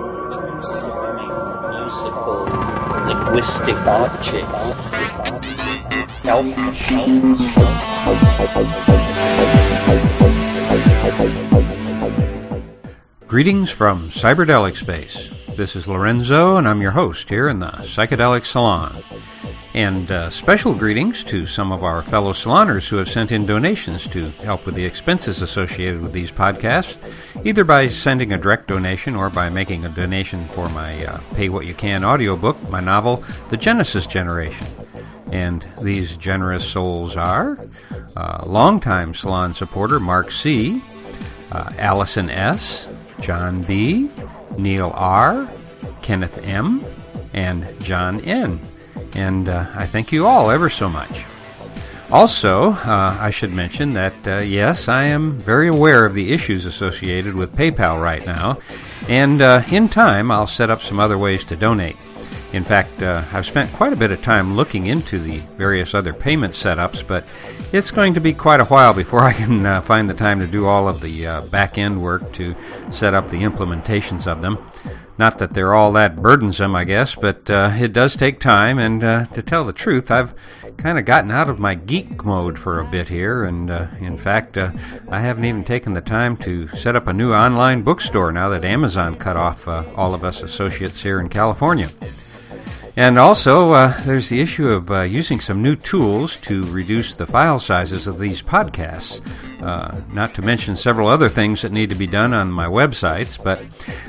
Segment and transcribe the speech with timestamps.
[0.00, 0.10] musical
[3.06, 4.74] linguistic objects.
[13.26, 15.30] Greetings from Cyberdelic Space.
[15.56, 19.04] This is Lorenzo, and I'm your host here in the Psychedelic Salon.
[19.74, 24.06] And uh, special greetings to some of our fellow saloners who have sent in donations
[24.08, 26.98] to help with the expenses associated with these podcasts,
[27.44, 31.48] either by sending a direct donation or by making a donation for my uh, Pay
[31.48, 34.66] What You Can audiobook, my novel, The Genesis Generation.
[35.32, 37.58] And these generous souls are
[38.16, 40.82] uh, longtime salon supporter Mark C.,
[41.52, 42.88] uh, Allison S.,
[43.20, 44.10] John B.,
[44.58, 45.48] Neil R.,
[46.02, 46.84] Kenneth M.,
[47.32, 48.60] and John N
[49.14, 51.24] and uh, I thank you all ever so much.
[52.10, 56.66] Also, uh, I should mention that uh, yes, I am very aware of the issues
[56.66, 58.58] associated with PayPal right now,
[59.08, 61.96] and uh, in time I'll set up some other ways to donate.
[62.52, 66.12] In fact, uh, I've spent quite a bit of time looking into the various other
[66.12, 67.24] payment setups, but
[67.72, 70.46] it's going to be quite a while before I can uh, find the time to
[70.46, 72.54] do all of the uh, back end work to
[72.92, 74.64] set up the implementations of them.
[75.16, 79.04] Not that they're all that burdensome, I guess, but uh, it does take time, and
[79.04, 80.34] uh, to tell the truth, I've
[80.76, 84.18] kind of gotten out of my geek mode for a bit here, and uh, in
[84.18, 88.48] fact, I haven't even taken the time to set up a new online bookstore now
[88.48, 91.90] that Amazon cut off all of us associates here in California.
[92.96, 97.26] And also, uh, there's the issue of uh, using some new tools to reduce the
[97.26, 99.20] file sizes of these podcasts.
[99.64, 103.42] Uh, not to mention several other things that need to be done on my websites.
[103.42, 103.62] But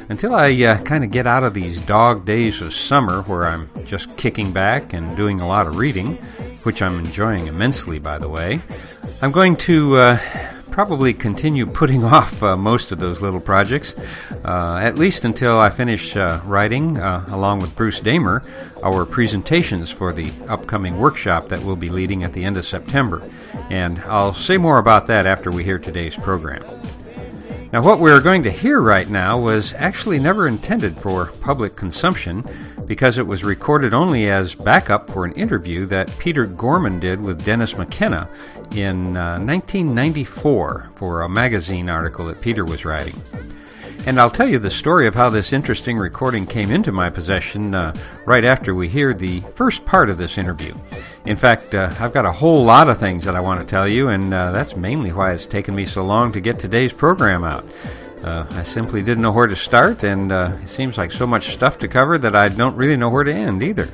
[0.09, 3.69] until I uh, kind of get out of these dog days of summer where I'm
[3.85, 6.15] just kicking back and doing a lot of reading,
[6.63, 8.61] which I'm enjoying immensely, by the way,
[9.21, 10.19] I'm going to uh,
[10.75, 13.95] probably continue putting off uh, most of those little projects,
[14.43, 18.43] uh, at least until I finish uh, writing, uh, along with Bruce Damer,
[18.83, 23.23] our presentations for the upcoming workshop that we'll be leading at the end of September.
[23.69, 26.61] And I'll say more about that after we hear today's program.
[27.75, 32.41] Now, what we're going to hear right now was actually never intended for public consumption
[32.85, 37.43] because it was recorded only as backup for an interview that Peter Gorman did with
[37.43, 38.29] Dennis McKenna
[38.71, 43.21] in uh, 1994 for a magazine article that Peter was writing.
[44.05, 47.73] And I'll tell you the story of how this interesting recording came into my possession
[47.73, 47.95] uh,
[48.25, 50.75] right after we hear the first part of this interview.
[51.25, 53.87] In fact, uh, I've got a whole lot of things that I want to tell
[53.87, 57.43] you, and uh, that's mainly why it's taken me so long to get today's program
[57.43, 57.65] out.
[58.23, 61.53] Uh, I simply didn't know where to start, and uh, it seems like so much
[61.53, 63.89] stuff to cover that I don't really know where to end either.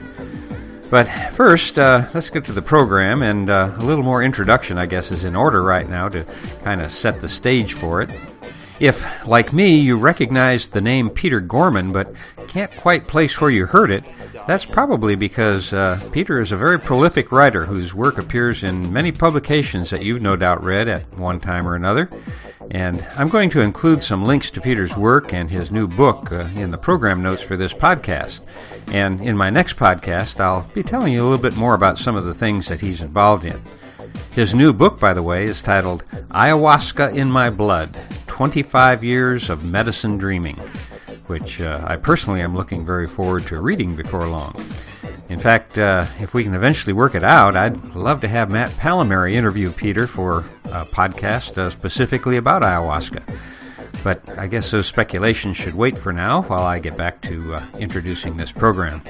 [0.90, 4.88] But first, uh, let's get to the program, and uh, a little more introduction, I
[4.88, 6.26] guess, is in order right now to
[6.64, 8.10] kind of set the stage for it.
[8.82, 12.12] If, like me, you recognize the name Peter Gorman but
[12.48, 14.04] can't quite place where you heard it,
[14.48, 19.12] that's probably because uh, Peter is a very prolific writer whose work appears in many
[19.12, 22.10] publications that you've no doubt read at one time or another.
[22.72, 26.48] And I'm going to include some links to Peter's work and his new book uh,
[26.56, 28.42] in the program notes for this podcast.
[28.88, 32.16] And in my next podcast, I'll be telling you a little bit more about some
[32.16, 33.62] of the things that he's involved in.
[34.32, 39.66] His new book, by the way, is titled Ayahuasca in My Blood 25 Years of
[39.66, 40.56] Medicine Dreaming,
[41.28, 44.56] which uh, I personally am looking very forward to reading before long.
[45.28, 48.70] In fact, uh, if we can eventually work it out, I'd love to have Matt
[48.72, 53.24] Pallamary interview Peter for a podcast uh, specifically about ayahuasca.
[54.04, 57.66] But I guess those speculations should wait for now while I get back to uh,
[57.80, 59.02] introducing this program.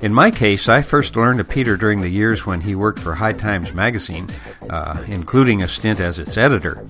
[0.00, 3.16] In my case, I first learned of Peter during the years when he worked for
[3.16, 4.28] High Times magazine,
[4.70, 6.86] uh, including a stint as its editor.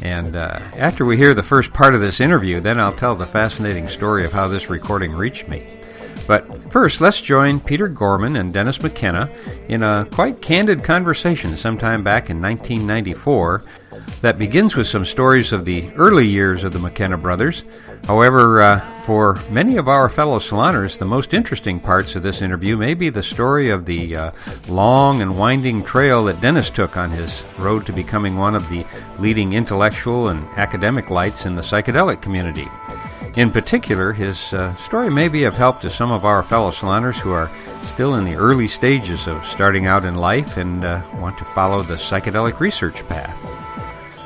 [0.00, 3.26] And uh, after we hear the first part of this interview, then I'll tell the
[3.26, 5.66] fascinating story of how this recording reached me.
[6.26, 9.28] But first, let's join Peter Gorman and Dennis McKenna
[9.68, 13.62] in a quite candid conversation sometime back in 1994
[14.22, 17.62] that begins with some stories of the early years of the McKenna brothers.
[18.06, 22.76] However, uh, for many of our fellow saloners, the most interesting parts of this interview
[22.76, 24.30] may be the story of the uh,
[24.68, 28.84] long and winding trail that Dennis took on his road to becoming one of the
[29.18, 32.68] leading intellectual and academic lights in the psychedelic community.
[33.36, 37.16] In particular, his uh, story may be of help to some of our fellow saloners
[37.16, 37.50] who are
[37.82, 41.82] still in the early stages of starting out in life and uh, want to follow
[41.82, 43.36] the psychedelic research path.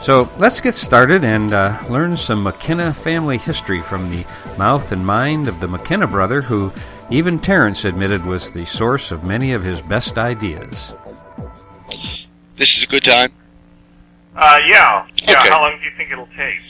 [0.02, 4.26] So let's get started and uh, learn some McKenna family history from the
[4.58, 6.70] mouth and mind of the McKenna brother, who
[7.10, 10.94] even Terence admitted was the source of many of his best ideas.
[12.58, 13.32] This is a good time?
[14.36, 15.06] Uh, yeah.
[15.22, 15.48] Yeah, Okay.
[15.48, 16.60] how long do you think it'll take?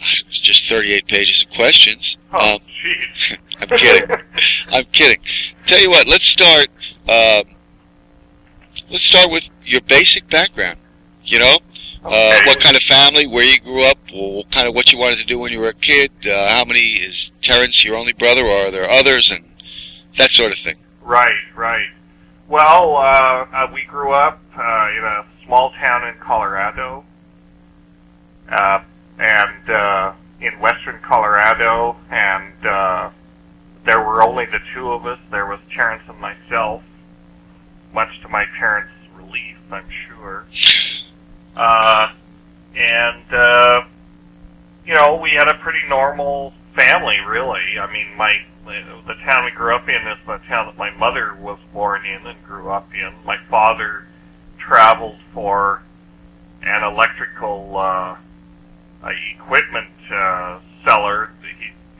[0.00, 2.16] It's just 38 pages of questions.
[2.32, 2.60] Oh, Um.
[3.60, 4.16] I'm kidding.
[4.68, 5.20] I'm kidding.
[5.66, 6.68] Tell you what, let's start.
[7.08, 7.42] Um,
[8.90, 10.78] let's start with your basic background.
[11.24, 11.58] You know,
[12.04, 15.16] uh, what kind of family, where you grew up, what kind of what you wanted
[15.16, 16.10] to do when you were a kid.
[16.24, 19.44] Uh, how many is Terence your only brother, or are there others, and
[20.18, 20.76] that sort of thing.
[21.02, 21.88] Right, right.
[22.48, 27.04] Well, uh, uh, we grew up uh, in a small town in Colorado,
[28.50, 28.80] uh,
[29.18, 33.10] and uh, in western Colorado, and uh,
[33.84, 35.18] there were only the two of us.
[35.30, 36.82] There was Terence and myself,
[37.92, 40.46] much to my parents' relief, I'm sure.
[41.56, 42.12] Uh,
[42.76, 43.82] and uh,
[44.86, 47.78] you know, we had a pretty normal family, really.
[47.80, 48.38] I mean, my
[49.06, 52.26] the town we grew up in is the town that my mother was born in
[52.26, 53.12] and grew up in.
[53.24, 54.06] My father
[54.58, 55.82] traveled for
[56.62, 58.16] an electrical uh,
[59.04, 61.30] equipment uh, seller,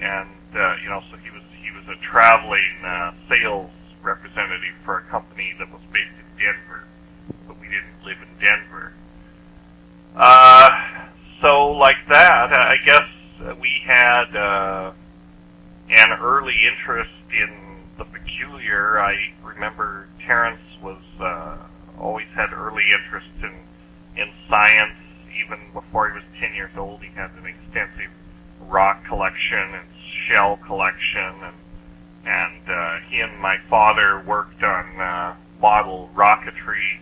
[0.00, 3.70] and uh, you know, so he was he was a traveling uh, sales
[4.02, 6.84] representative for a company that was based in Denver,
[7.46, 8.92] but we didn't live in Denver.
[10.16, 10.70] Uh,
[11.40, 14.92] so like that, I guess we had uh,
[15.90, 18.98] an early interest in the peculiar.
[19.00, 21.56] I remember Terence was uh,
[21.98, 23.52] always had early interest in
[24.20, 24.96] in science.
[25.44, 28.10] Even before he was ten years old, he had an extensive
[28.60, 29.88] rock collection and
[30.26, 31.56] shell collection, and
[32.24, 37.00] and uh, he and my father worked on uh, model rocketry.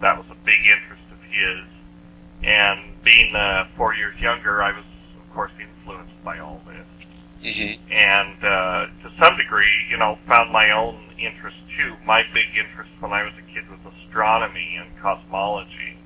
[0.00, 1.64] That was a big interest of his.
[2.42, 4.84] And being uh, four years younger, I was,
[5.18, 6.86] of course, influenced by all this
[7.42, 7.92] Mm-hmm.
[7.92, 11.94] and uh, to some degree, you know, found my own interest too.
[12.04, 15.97] My big interest when I was a kid was astronomy and cosmology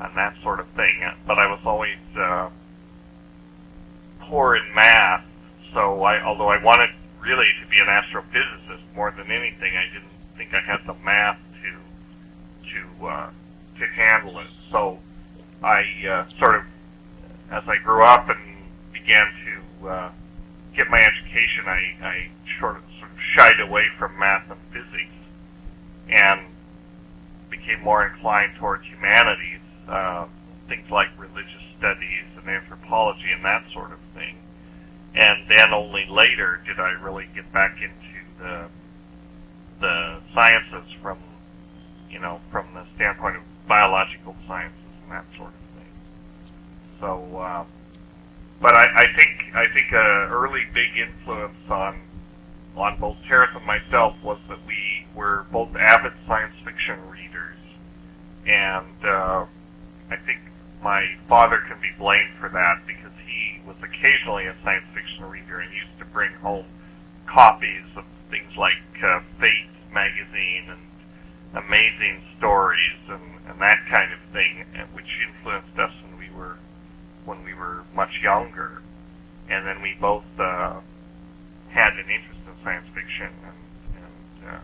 [0.00, 1.02] and that sort of thing.
[1.26, 2.50] But I was always uh,
[4.20, 5.24] poor in math,
[5.72, 10.12] so I, although I wanted really to be an astrophysicist more than anything, I didn't
[10.36, 13.30] think I had the math to to uh,
[13.78, 14.48] to handle it.
[14.70, 14.98] So
[15.62, 16.62] I uh, sort of,
[17.50, 18.38] as I grew up and
[18.92, 20.10] began to uh,
[20.74, 22.30] get my education, I, I
[22.60, 25.14] sort of, sort of shied away from math and physics
[26.08, 26.40] and
[27.50, 30.26] became more inclined towards humanities, uh,
[30.68, 34.36] things like religious studies and anthropology and that sort of thing.
[35.14, 38.68] And then only later did I really get back into the
[39.80, 41.18] the sciences from
[42.10, 45.92] you know from the standpoint of biological sciences and that sort of thing.
[47.00, 47.36] So.
[47.38, 47.64] Uh,
[48.60, 52.00] but I, I think I think a early big influence on
[52.76, 57.58] on both Terence and myself was that we were both avid science fiction readers,
[58.46, 59.44] and uh,
[60.14, 60.40] I think
[60.80, 65.58] my father can be blamed for that because he was occasionally a science fiction reader
[65.58, 66.66] and used to bring home
[67.26, 74.20] copies of things like uh, Fate magazine and amazing stories and, and that kind of
[74.32, 76.58] thing, which influenced us when we were
[77.24, 78.82] when we were much younger,
[79.48, 80.78] and then we both uh,
[81.70, 84.60] had an interest in science fiction, and, and uh,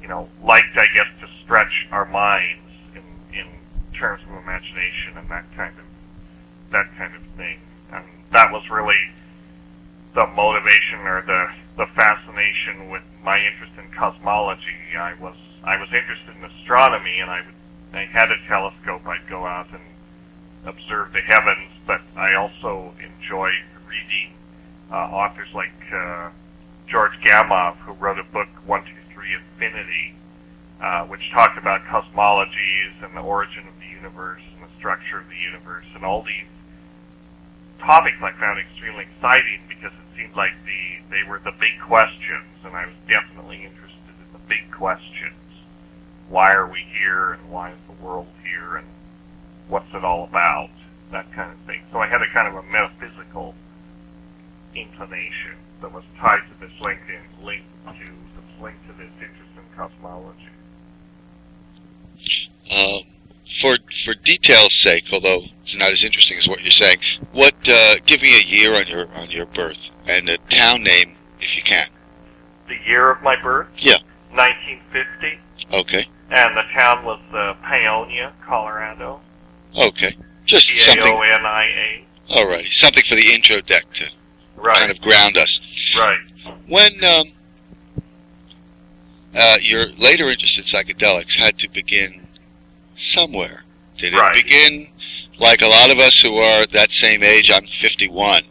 [0.00, 2.65] you know, liked, I guess, to stretch our in
[3.98, 5.84] terms of imagination and that kind of
[6.72, 7.58] that kind of thing,
[7.92, 8.98] and that was really
[10.14, 14.96] the motivation or the the fascination with my interest in cosmology.
[14.98, 17.54] I was I was interested in astronomy, and I would
[17.92, 19.06] I had a telescope.
[19.06, 19.82] I'd go out and
[20.64, 23.50] observe the heavens, but I also enjoy
[23.88, 24.34] reading
[24.90, 26.30] uh, authors like uh,
[26.88, 30.14] George Gamow, who wrote a book, One, Two, Three, Infinity,
[30.80, 35.40] uh, which talked about cosmologies and the origin of universe and the structure of the
[35.40, 36.50] universe, and all these
[37.80, 42.50] topics I found extremely exciting because it seemed like the they were the big questions,
[42.64, 45.36] and I was definitely interested in the big questions.
[46.28, 48.86] Why are we here, and why is the world here, and
[49.68, 50.70] what's it all about,
[51.12, 51.82] that kind of thing.
[51.92, 53.54] So I had a kind of a metaphysical
[54.74, 59.52] inclination that was tied to this link in, link to this link to this interest
[59.54, 60.50] in cosmology.
[62.70, 63.15] Um,
[63.60, 66.98] for for detail's sake, although it's not as interesting as what you're saying,
[67.32, 71.16] what uh, give me a year on your on your birth and a town name
[71.40, 71.88] if you can.
[72.68, 73.98] The year of my birth, Yeah.
[74.32, 75.38] 1950,
[75.72, 76.08] Okay.
[76.30, 79.20] and the town was uh, Paonia, Colorado.
[79.76, 80.16] Okay.
[80.44, 81.22] Just P A O something.
[81.22, 82.04] N I A.
[82.32, 82.72] Alrighty.
[82.72, 84.06] Something for the intro deck to
[84.56, 84.78] Right.
[84.78, 85.60] kind of ground us.
[85.96, 86.18] Right.
[86.66, 87.32] When um,
[89.34, 92.25] uh, your later interest in psychedelics had to begin
[93.12, 93.64] somewhere.
[93.98, 94.34] Did it Right.
[94.34, 94.88] begin
[95.38, 97.50] like a lot of us who are that same age?
[97.52, 98.42] I'm 51.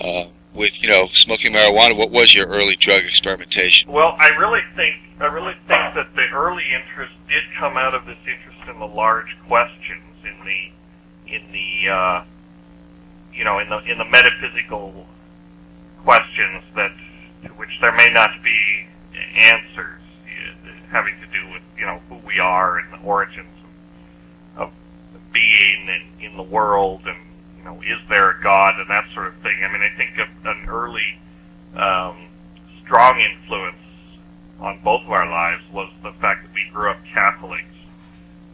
[0.00, 1.96] Uh, with you know smoking marijuana?
[1.96, 3.90] What was your early drug experimentation?
[3.90, 8.04] Well, I really think I really think that the early interest did come out of
[8.06, 12.24] this interest in the large questions in the in the uh,
[13.32, 15.06] you know in the in the metaphysical
[16.04, 16.92] questions that
[17.44, 18.86] to which there may not be
[19.36, 23.48] answers uh, having to do with you know who we are and the origins
[24.56, 24.70] of,
[25.14, 27.16] of being and in the world and
[27.58, 29.54] you know is there a God and that sort of thing.
[29.62, 31.06] I mean, I think an early
[31.76, 32.26] um,
[32.84, 33.76] strong influence
[34.60, 37.74] on both of our lives was the fact that we grew up Catholics,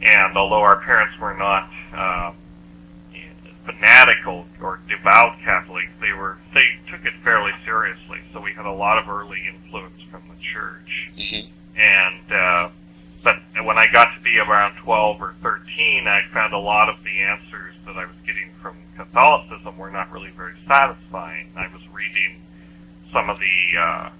[0.02, 2.32] and although our parents were not uh,
[3.66, 8.18] fanatical or devout Catholics, they were they took it fairly seriously.
[8.32, 11.50] So we had a lot of early influence from the church, Mm-hmm.
[11.80, 12.68] and uh,
[13.22, 16.96] but when I got to be around 12 or 13, I found a lot of
[17.04, 21.50] the answers that I was getting from Catholicism were not really very satisfying.
[21.56, 22.42] I was reading
[23.12, 24.10] some of the uh,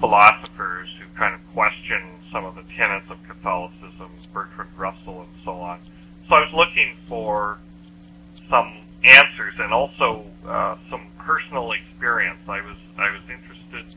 [0.00, 5.52] philosophers who kind of questioned some of the tenets of Catholicism, Bertrand Russell and so
[5.52, 5.80] on.
[6.28, 7.58] So I was looking for
[8.50, 8.72] some
[9.04, 12.40] answers and also uh, some personal experience.
[12.48, 13.96] I was I was interested.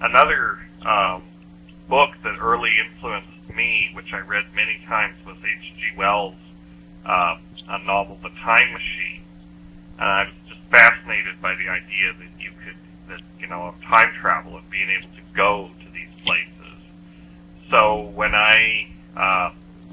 [0.00, 1.22] Another um,
[1.88, 5.96] book that early influenced me, which I read many times, was H.G.
[5.96, 6.34] Wells'
[7.04, 7.36] uh,
[7.68, 9.22] a novel, The Time Machine.
[9.98, 12.76] And I was just fascinated by the idea that you could,
[13.08, 16.48] that you know, of time travel and being able to go to these places.
[17.70, 19.50] So when I, uh,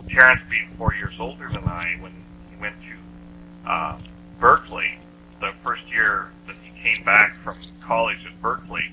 [0.10, 2.14] Terence being four years older than I, when
[2.50, 4.00] he went to uh,
[4.40, 4.98] Berkeley,
[5.42, 8.92] the first year that he came back from college at Berkeley,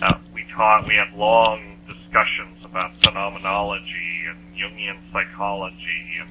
[0.00, 1.67] uh, we taught, we had long
[2.08, 6.30] discussions about phenomenology and Jungian psychology and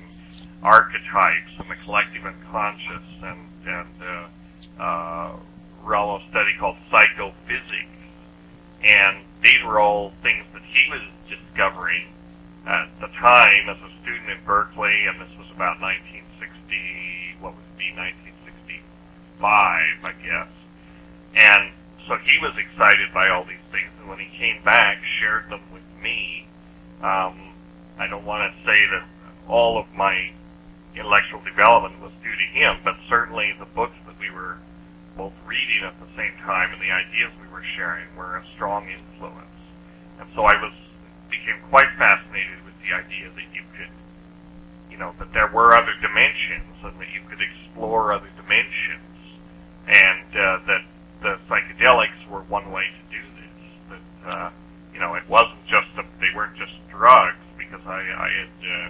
[0.63, 5.35] archetypes and the collective unconscious and, and uh, uh,
[5.83, 7.87] realm of study called psychophysics.
[8.83, 12.07] And these were all things that he was discovering
[12.65, 17.77] at the time as a student in Berkeley, and this was about 1960, what would
[17.77, 18.83] be, 1965,
[20.03, 20.49] I guess.
[21.35, 21.71] And
[22.07, 25.61] so he was excited by all these things, and when he came back, shared them
[25.73, 26.47] with me.
[27.01, 27.53] Um,
[27.97, 29.03] I don't want to say that
[29.47, 30.31] all of my
[30.95, 34.57] intellectual development was due to him, but certainly the books that we were
[35.15, 38.87] both reading at the same time and the ideas we were sharing were a strong
[38.89, 39.47] influence.
[40.19, 40.73] And so I was
[41.29, 43.91] became quite fascinated with the idea that you could,
[44.89, 49.17] you know, that there were other dimensions and that you could explore other dimensions,
[49.87, 50.81] and uh, that
[51.21, 53.23] the psychedelics were one way to do
[54.27, 54.49] uh,
[54.93, 58.89] you know, it wasn't just a, they weren't just drugs because I, I had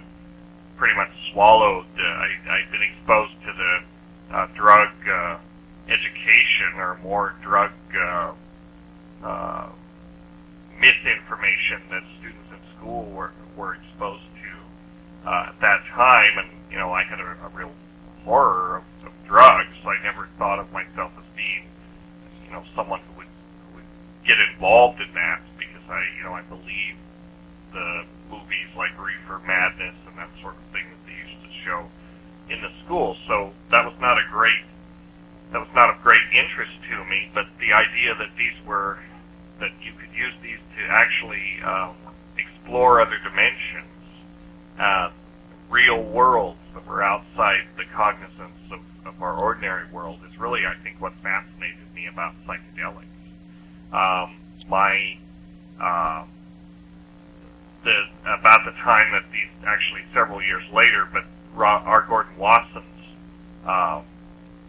[0.76, 1.86] pretty much swallowed.
[1.98, 5.38] Uh, I, I'd been exposed to the uh, drug uh,
[5.88, 8.32] education or more drug uh,
[9.24, 9.68] uh,
[10.80, 16.78] misinformation that students in school were were exposed to uh, at that time, and you
[16.78, 17.72] know, I had a, a real
[18.24, 19.76] horror of, of drugs.
[19.84, 21.66] I never thought of myself as being,
[22.44, 23.17] you know, someone who
[24.28, 26.94] get involved in that because I, you know, I believe
[27.72, 31.88] the movies like Reefer Madness and that sort of thing that they used to show
[32.52, 33.16] in the school.
[33.26, 34.60] So that was not a great
[35.50, 37.30] that was not of great interest to me.
[37.32, 38.98] But the idea that these were
[39.60, 41.96] that you could use these to actually um,
[42.36, 43.88] explore other dimensions,
[44.78, 45.10] uh,
[45.70, 50.74] real worlds that were outside the cognizance of, of our ordinary world is really, I
[50.84, 53.17] think, what fascinated me about psychedelics.
[53.92, 54.36] Um,
[54.68, 55.16] my
[55.80, 56.28] um,
[57.84, 61.24] the about the time that these actually several years later, but
[61.56, 62.04] R.
[62.08, 62.84] Gordon Wasson's
[63.64, 64.04] um,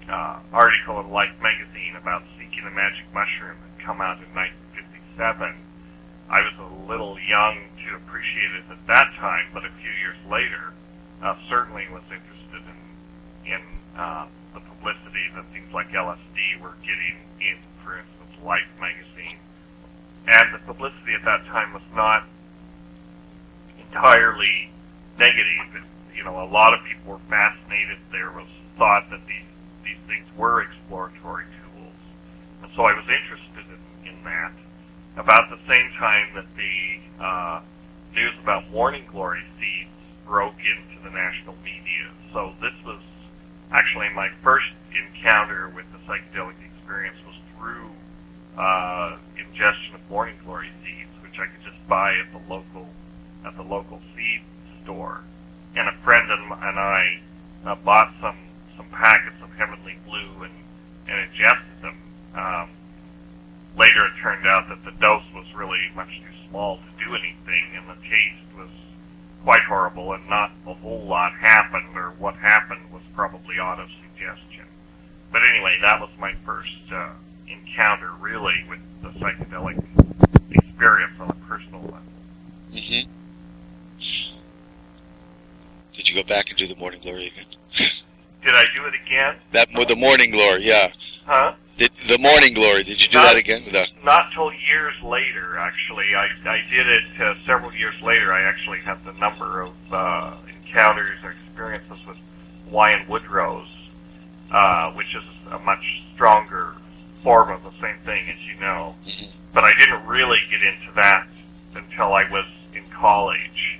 [0.10, 5.56] uh, article in Life magazine about seeking the magic mushroom had come out in 1957.
[6.30, 10.18] I was a little young to appreciate it at that time, but a few years
[10.30, 10.74] later,
[11.22, 12.80] uh, certainly was interested in
[13.54, 13.62] in
[13.98, 19.38] uh, the publicity that things like LSD were getting in, for instance, Life magazine.
[20.28, 22.24] And the publicity at that time was not
[23.80, 24.70] entirely
[25.18, 25.84] negative.
[26.16, 27.98] You know, a lot of people were fascinated.
[28.12, 29.48] There was thought that these
[29.84, 31.96] these things were exploratory tools,
[32.62, 33.66] and so I was interested
[34.04, 34.52] in, in that.
[35.18, 37.62] About the same time that the uh,
[38.14, 39.90] news about morning glory seeds
[40.26, 43.02] broke into the national media, so this was
[43.72, 47.90] actually my first encounter with the psychedelic experience was through
[48.58, 52.88] uh, ingestion of morning glory seeds, which I could just buy at the local
[53.46, 54.42] at the local seed
[54.84, 55.24] store.
[55.76, 57.20] And a friend and, and I
[57.66, 58.38] uh, bought some
[58.76, 60.54] some packets of Heavenly Blue and
[61.08, 61.98] and ingested them.
[62.36, 62.70] Um,
[63.76, 67.76] later, it turned out that the dose was really much too small to do anything,
[67.76, 68.70] and the taste was
[69.44, 74.66] quite horrible, and not a whole lot happened, or what happened was probably auto suggestion.
[75.32, 77.14] But anyway, that was my first uh,
[77.50, 79.82] encounter really with the psychedelic
[80.52, 82.00] experience on a personal level.
[82.74, 83.12] Mm-hmm.
[85.96, 87.46] Did you go back and do the morning glory again?
[88.44, 89.36] Did I do it again?
[89.52, 90.88] That the morning glory, yeah.
[91.26, 91.56] Huh?
[91.78, 92.84] Did, the morning glory.
[92.84, 93.64] Did you do Not- that again?
[93.72, 96.16] The, Not till years later, actually.
[96.16, 98.34] I, I did it uh, several years later.
[98.34, 102.18] I actually had the number of uh, encounters or experiences with
[102.66, 103.68] Hawaiian Woodrose,
[104.52, 105.84] uh, which is a much
[106.16, 106.76] stronger
[107.24, 108.96] form of the same thing, as you know.
[109.06, 109.30] Mhm.
[109.54, 111.28] But I didn't really get into that
[111.76, 113.80] until I was in college.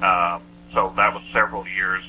[0.00, 0.42] Um,
[0.72, 2.04] so that was several years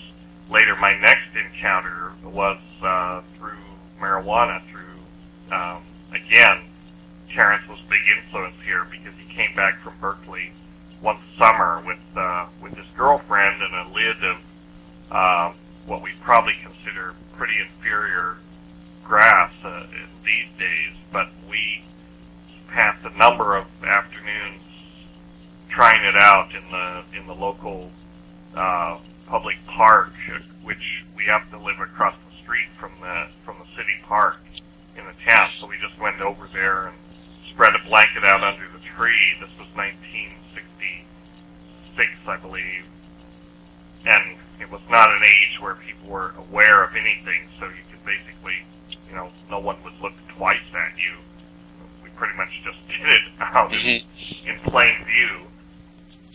[0.50, 0.76] later.
[0.76, 3.58] My next encounter was uh, through
[4.00, 5.84] marijuana, through, um,
[6.14, 6.62] again,
[7.34, 10.52] Terence was a big influence here because he came back from Berkeley
[11.02, 14.38] one summer with uh, with his girlfriend and a lid of
[15.12, 15.56] um,
[15.86, 18.38] what we probably consider pretty inferior
[19.10, 19.88] grass uh,
[20.24, 20.94] these days.
[21.12, 21.84] But we
[22.70, 24.62] passed a number of afternoons
[25.70, 27.92] trying it out in the in the local
[28.56, 30.14] uh, public park,
[30.64, 34.38] which we happen to live across the street from the from the city park
[34.98, 35.50] in the town.
[35.60, 36.96] So we just went over there and
[37.52, 39.36] spread a blanket out under the tree.
[39.42, 42.86] This was 1966, I believe,
[44.06, 47.48] and it was not an age where people were aware of anything.
[47.60, 48.66] So you could basically,
[49.50, 51.18] no one would look twice at you.
[52.04, 54.06] We pretty much just did it out in Mhm.
[54.46, 55.48] in plain view.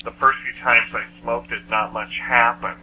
[0.05, 2.81] The first few times I smoked it, not much happened.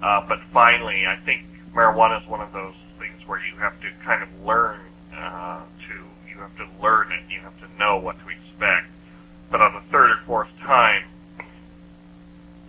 [0.00, 3.90] Uh, but finally, I think marijuana is one of those things where you have to
[4.04, 4.80] kind of learn
[5.14, 5.94] uh, to,
[6.28, 8.86] you have to learn it, you have to know what to expect.
[9.50, 11.04] But on the third or fourth time,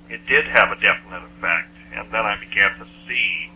[0.10, 3.52] it did have a definite effect, and then I began to see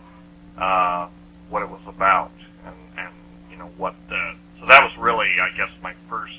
[0.56, 1.08] uh,
[1.48, 2.30] what it was about,
[2.64, 3.12] and, and
[3.50, 4.34] you know what the.
[4.60, 6.34] So that was really, I guess, my first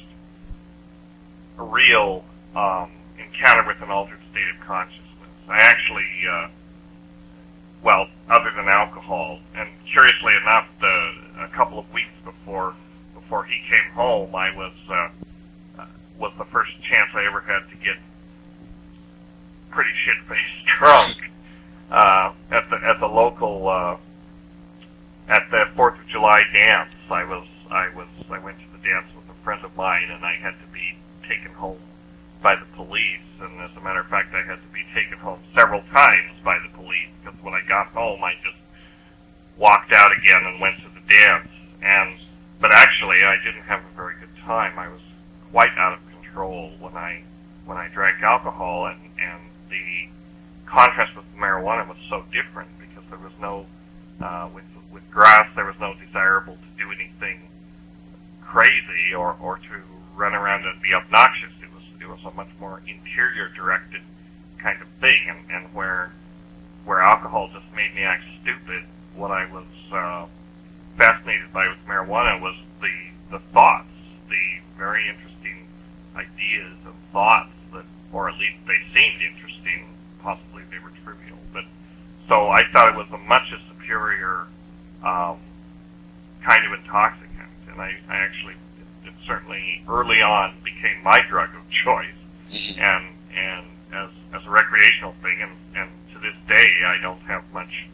[1.58, 2.24] real
[2.56, 5.04] um, encounter with an altered state of consciousness.
[5.48, 6.48] I actually, uh,
[7.84, 12.76] well, other than alcohol, and curiously enough, the, a couple of weeks before
[13.14, 15.10] before he came home, I was uh,
[15.80, 15.86] uh,
[16.20, 17.98] was the first chance I ever had to get
[19.72, 21.18] pretty shit faced drunk
[21.92, 23.98] uh, at the at the local uh,
[25.28, 26.92] at the Fourth of July dance.
[27.10, 30.26] I was I was I went to the dance with a friend of mine, and
[30.26, 31.82] I had to be taken home
[32.42, 33.26] by the police.
[33.42, 36.58] And as a matter of fact, I had to be taken home several times by
[36.60, 38.58] the police because when I got home, I just
[39.58, 41.50] walked out again and went to the dance.
[41.82, 42.20] And
[42.60, 44.80] but actually, I didn't have a very good time.
[44.80, 45.02] I was
[45.52, 47.24] quite out of control when I
[47.66, 50.10] when I drank alcohol, and and the
[50.66, 53.66] contrast with marijuana was so different because there was no
[54.22, 57.42] uh, with with grass there was no desirable to do anything
[58.42, 59.82] crazy or or to
[60.16, 61.52] run around and be obnoxious.
[61.62, 64.02] It was it was a much more interior directed
[64.58, 66.12] kind of thing, and and where
[66.86, 68.84] where alcohol just made me act stupid.
[69.16, 70.26] What I was uh,
[70.98, 72.94] fascinated by with marijuana was the
[73.32, 73.90] the thoughts,
[74.30, 75.68] the very interesting
[76.16, 79.88] ideas and thoughts that, or at least they seemed interesting.
[80.22, 81.66] Possibly they were trivial, but
[82.28, 83.52] so I thought it was a much
[83.86, 84.46] superior
[85.04, 85.38] um,
[86.44, 88.54] kind of intoxicant, and I, I actually
[89.04, 92.06] it, it certainly early on became my drug of choice,
[92.52, 92.78] Mhm.
[92.80, 97.44] and and as as a recreational thing, and and to this day I don't have
[97.54, 97.86] much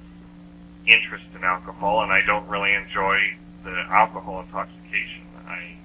[0.86, 3.18] interest in alcohol, and I don't really enjoy
[3.64, 5.24] the alcohol intoxication.
[5.48, 5.76] I,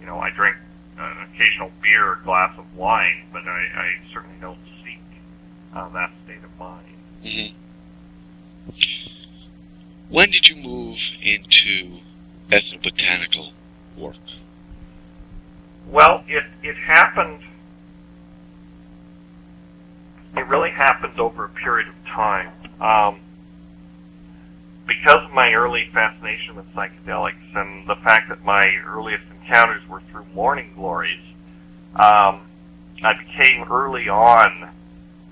[0.00, 0.56] you know, I drink
[0.98, 5.00] an occasional beer or glass of wine, but I, I certainly don't seek
[5.74, 6.86] uh, that state of mind.
[7.24, 7.54] Mhm.
[10.10, 12.00] When did you move into
[12.50, 13.52] ethnobotanical
[13.96, 14.16] work?
[15.86, 17.40] Well, it it happened.
[20.36, 22.52] It really happened over a period of time.
[22.80, 23.20] Um,
[24.86, 30.02] because of my early fascination with psychedelics and the fact that my earliest encounters were
[30.10, 31.20] through morning glories,
[31.94, 32.48] um,
[33.04, 34.70] I became early on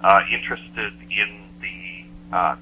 [0.00, 2.56] uh, interested in the uh,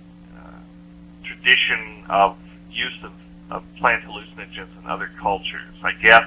[1.47, 2.37] tradition of
[2.71, 3.13] use of,
[3.51, 5.75] of plant hallucinogens in other cultures.
[5.83, 6.25] I guess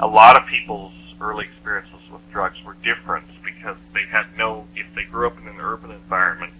[0.00, 4.86] a lot of people's early experiences with drugs were different because they had no, if
[4.96, 6.52] they grew up in an urban environment,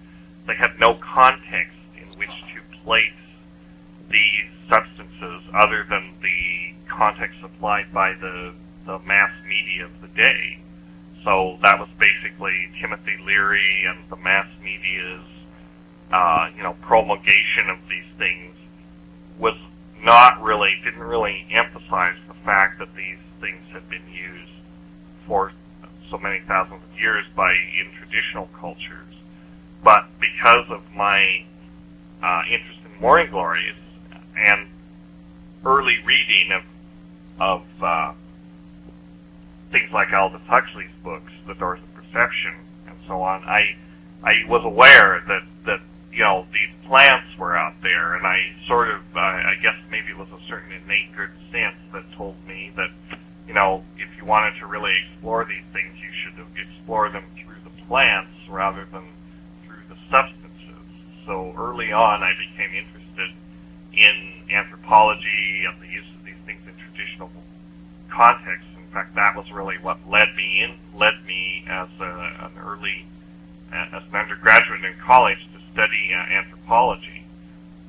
[0.46, 3.10] they had no context in which to place
[4.10, 10.58] these substances other than the context supplied by the the mass media of the day.
[11.22, 15.22] So that was basically Timothy Leary and the mass media's,
[16.10, 18.54] uh, you know, promulgation of these things
[19.38, 19.56] was
[20.02, 24.50] not really, didn't really emphasize the fact that these things had been used
[25.26, 25.52] for
[26.10, 29.14] so many thousands of years by in traditional cultures.
[29.82, 31.44] But because of my
[32.22, 33.74] uh, interest in morning glories
[34.36, 34.68] and
[35.64, 36.62] early reading of
[37.40, 38.12] of uh,
[39.72, 42.54] things like Aldous Huxley's books, The Doors of Perception,
[42.86, 43.76] and so on, I
[44.22, 45.51] I was aware that that
[46.12, 50.08] you know these plants were out there, and I sort of uh, I guess maybe
[50.10, 52.90] it was a certain innate good sense that told me that
[53.46, 57.60] you know if you wanted to really explore these things, you should explore them through
[57.64, 59.04] the plants rather than
[59.66, 60.84] through the substances.
[61.26, 63.30] So early on, I became interested
[63.92, 67.30] in anthropology and the use of these things in traditional
[68.08, 72.04] contexts In fact, that was really what led me in, led me as a,
[72.44, 73.06] an early,
[73.72, 77.26] as an undergraduate in college to study uh, anthropology.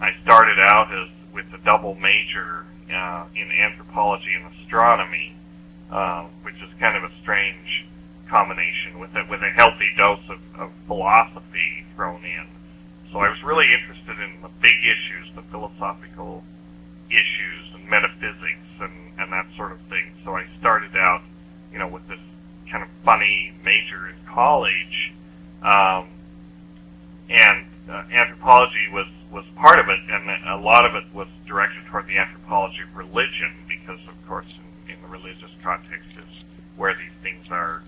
[0.02, 5.36] I started out as with a double major uh, in anthropology and astronomy,
[5.92, 7.86] uh, which is kind of a strange
[8.30, 12.48] combination with a, with a healthy dose of, of philosophy thrown in.
[13.12, 16.44] So I was really interested in the big issues, the philosophical
[17.10, 20.12] issues and metaphysics and, and that sort of thing.
[20.26, 21.22] So I started out,
[21.72, 22.20] you know, with this
[22.72, 25.14] kind of funny major in college,
[25.62, 26.08] um,
[27.30, 31.84] and uh, anthropology was was part of it, and a lot of it was directed
[31.90, 34.46] toward the anthropology of religion, because of course,
[34.88, 36.44] in, in the religious context is
[36.78, 37.82] where these things are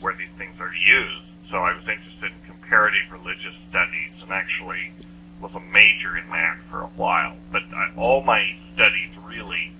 [0.00, 1.26] where these things are used.
[1.50, 4.92] So I was interested in comparative religious studies, and actually
[5.40, 7.36] was a major in that for a while.
[7.52, 9.72] But I, all my studies really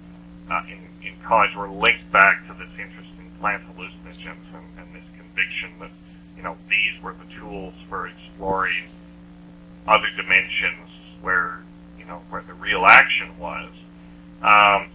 [0.51, 4.95] uh, in, in college were linked back to this interest in plant hallucinogens and, and
[4.95, 5.91] this conviction that,
[6.37, 8.91] you know, these were the tools for exploring
[9.87, 10.89] other dimensions
[11.21, 11.63] where,
[11.99, 13.71] you know, where the real action was.
[14.43, 14.89] Um,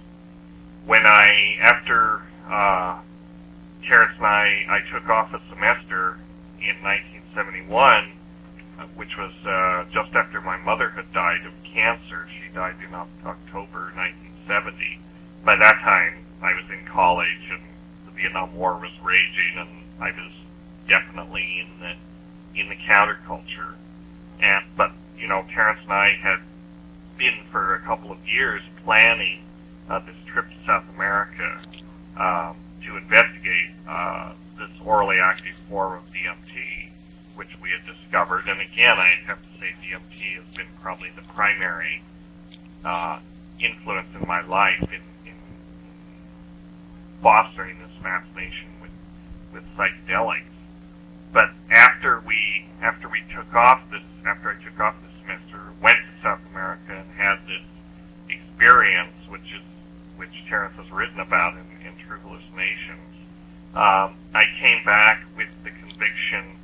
[0.86, 3.00] when I, after uh,
[3.88, 6.20] Terence and I, I took off a semester
[6.62, 8.12] in 1971,
[8.96, 12.28] which was uh, just after my mother had died of cancer.
[12.30, 15.00] She died in October 1970.
[15.44, 17.62] By that time, I was in college and
[18.06, 20.32] the Vietnam War was raging, and I was
[20.88, 23.76] definitely in the in the counterculture.
[24.42, 26.40] And but you know, Terence and I had
[27.18, 29.44] been for a couple of years planning
[29.90, 31.62] uh, this trip to South America
[32.18, 36.90] um, to investigate uh, this orally active form of DMT
[37.40, 38.50] which we had discovered.
[38.50, 42.04] And again, I have to say DMT has been probably the primary
[42.84, 43.20] uh,
[43.62, 45.38] influence in my life in, in
[47.24, 48.92] fostering this fascination with,
[49.54, 50.52] with psychedelics.
[51.32, 55.98] But after we after we took off this after I took off this semester, went
[55.98, 57.64] to South America and had this
[58.30, 59.64] experience, which is
[60.18, 63.16] which Terence has written about in, in True Hallucinations.
[63.74, 66.60] Um, I came back with the conviction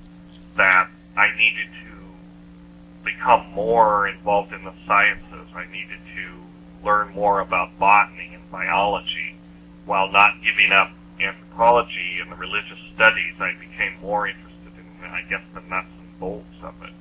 [0.58, 5.48] that I needed to become more involved in the sciences.
[5.56, 6.44] I needed to
[6.84, 9.38] learn more about botany and biology
[9.86, 13.36] while not giving up anthropology and the religious studies.
[13.40, 16.94] I became more interested in, I guess, the nuts and bolts of it.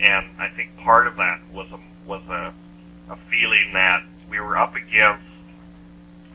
[0.00, 2.52] And I think part of that was a, was a,
[3.10, 5.24] a feeling that we were up against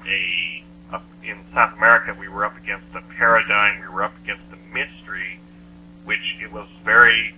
[0.06, 4.44] a, a, in South America, we were up against a paradigm, we were up against
[4.52, 5.40] a mystery
[6.04, 7.34] which it was very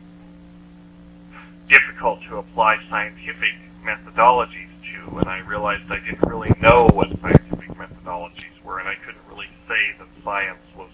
[1.70, 7.70] difficult to apply scientific methodologies to, and I realized I didn't really know what scientific
[7.70, 10.90] methodologies were, and I couldn't really say that science was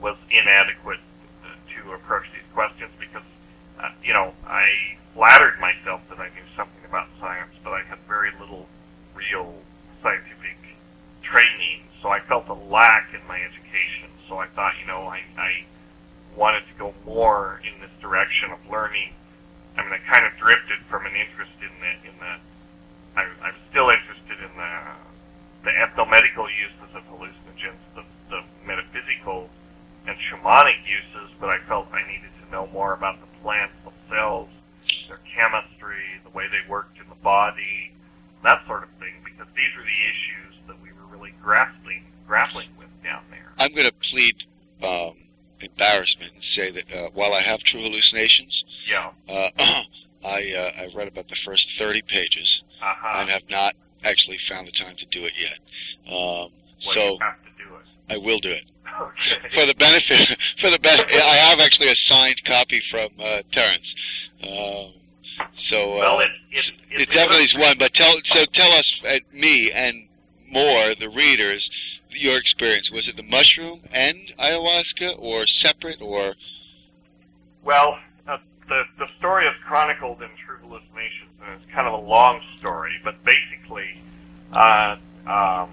[0.00, 1.00] was inadequate
[1.76, 3.22] to approach these questions because,
[3.82, 4.68] uh, you know, I
[5.14, 8.66] flattered myself that I knew something about science, but I had very little
[9.14, 9.54] real
[10.02, 10.56] scientific
[11.22, 14.08] training, so I felt a lack in my education.
[14.28, 15.64] So I thought, you know, I, I
[16.36, 19.14] wanted to go more in this direction of learning.
[19.76, 22.32] I mean, I kind of drifted from an interest in the in the.
[23.16, 24.72] I, I'm still interested in the
[25.64, 29.48] the ethnomedical uses of hallucinogens, the, the metaphysical
[30.06, 34.50] and shamanic uses, but I felt I needed to know more about the plants themselves,
[35.08, 37.92] their chemistry, the way they worked in the body,
[38.42, 42.68] that sort of thing, because these are the issues that we were really grappling grappling
[42.78, 43.52] with down there.
[43.58, 44.36] I'm going to plead
[44.82, 45.14] um,
[45.60, 49.48] embarrassment and say that uh, while I have true hallucinations, yeah, uh,
[50.24, 53.20] I uh, I've read about the first thirty pages uh-huh.
[53.20, 53.74] and have not
[54.04, 55.58] actually found the time to do it yet.
[56.12, 56.50] Um,
[56.86, 57.84] Well, So- you have to do it.
[58.12, 58.64] I will do it
[59.00, 59.54] Okay.
[59.54, 60.36] for the benefit.
[60.60, 61.04] For the best.
[61.10, 63.94] I have actually a signed copy from uh, Terence.
[64.42, 64.92] Um,
[65.70, 67.78] so uh, well, it, it, it it's definitely is one.
[67.78, 70.06] But tell so tell us, uh, me and
[70.50, 71.70] more the readers,
[72.10, 72.90] your experience.
[72.90, 76.34] Was it the mushroom and ayahuasca, or separate, or
[77.64, 78.36] Well, uh,
[78.68, 83.00] the the story is chronicled in True Hallucinations, and it's kind of a long story.
[83.02, 83.98] But basically,
[84.52, 84.96] uh,
[85.26, 85.70] um,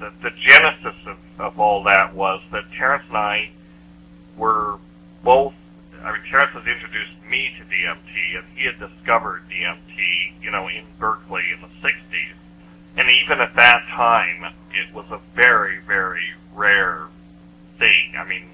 [0.00, 3.50] the the genesis of, of all that was that Terence and I
[4.38, 4.78] were
[5.22, 5.54] both.
[6.02, 10.84] I mean, has introduced me to DMT, and he had discovered DMT, you know, in
[10.98, 12.34] Berkeley in the '60s.
[12.96, 17.06] And even at that time, it was a very, very rare
[17.78, 18.14] thing.
[18.16, 18.50] I mean,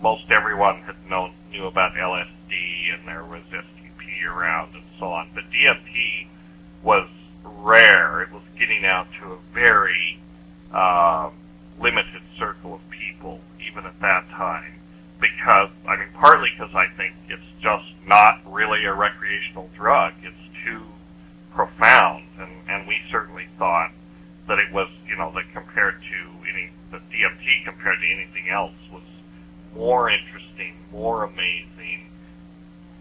[0.00, 5.30] most everyone had known knew about LSD and there was STP around and so on,
[5.34, 6.26] but DMT
[6.82, 7.08] was
[7.44, 8.22] rare.
[8.22, 10.18] It was getting out to a very
[10.72, 11.32] um,
[11.80, 14.74] limited circle of people, even at that time.
[15.20, 20.12] Because I mean, partly because I think it's just not really a recreational drug.
[20.22, 20.82] It's too
[21.54, 23.92] profound, and and we certainly thought
[24.48, 28.74] that it was, you know, that compared to any the DMT compared to anything else
[28.92, 29.02] was
[29.74, 32.10] more interesting, more amazing,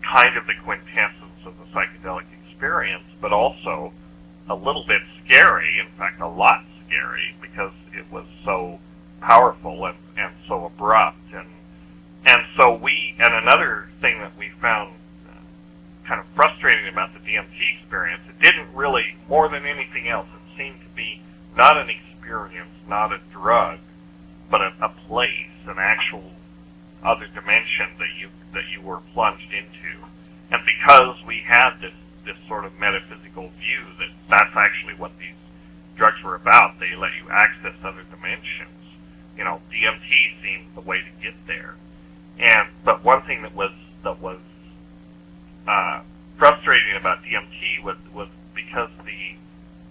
[0.02, 3.94] kind of the quintessence of the psychedelic experience, but also
[4.50, 8.80] a little bit scary, in fact, a lot scary, because it was so
[9.22, 11.18] powerful and, and so abrupt.
[11.34, 11.48] And,
[12.26, 14.96] and so we, and another thing that we found
[15.28, 15.34] uh,
[16.08, 20.58] kind of frustrating about the DMT experience, it didn't really, more than anything else, it
[20.58, 21.22] seemed to be
[21.56, 23.80] not an experience, not a drug,
[24.50, 26.32] but a, a place, an actual
[27.04, 30.06] other dimension that you that you were plunged into.
[30.52, 31.94] And because we had this
[32.26, 35.36] this sort of metaphysical view that that's actually what these
[35.96, 38.70] drugs were about, they let you access other dimensions.
[39.38, 41.76] You know, DMT seemed the way to get there.
[42.40, 43.72] And but one thing that was
[44.04, 44.40] that was
[45.68, 46.02] uh,
[46.38, 49.36] frustrating about DMT was was because the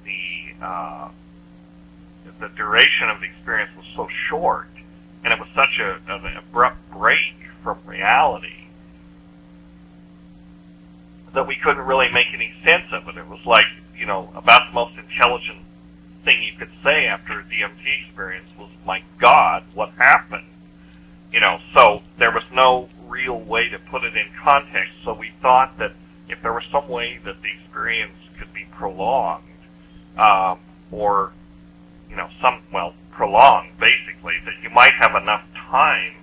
[0.04, 1.08] the uh,
[2.40, 4.68] the duration of the experience was so short,
[5.24, 8.64] and it was such a, an abrupt break from reality
[11.34, 13.16] that we couldn't really make any sense of it.
[13.16, 13.66] It was like,
[13.98, 15.58] you know, about the most intelligent
[16.24, 20.46] thing you could say after a DMT experience was, my God, what happened?
[21.34, 24.92] You know, so there was no real way to put it in context.
[25.04, 25.92] So we thought that
[26.28, 29.42] if there was some way that the experience could be prolonged,
[30.16, 30.60] um,
[30.92, 31.32] or,
[32.08, 36.14] you know, some, well, prolonged, basically, that you might have enough time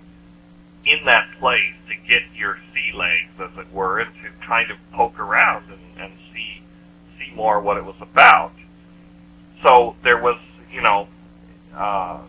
[0.85, 4.77] in that place to get your sea legs, as it were, and to kind of
[4.93, 6.63] poke around and, and see
[7.19, 8.53] see more what it was about.
[9.61, 10.39] So there was,
[10.71, 11.09] you know,
[11.75, 12.21] uh,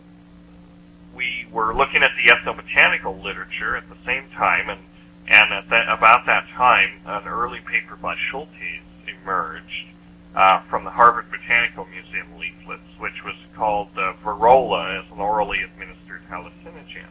[1.23, 4.81] we were looking at the ethnobotanical literature at the same time, and
[5.29, 9.87] and at that about that time, an early paper by Schultes emerged
[10.35, 15.63] uh, from the Harvard Botanical Museum leaflets, which was called uh, Virola as an orally
[15.63, 17.07] administered hallucinogen.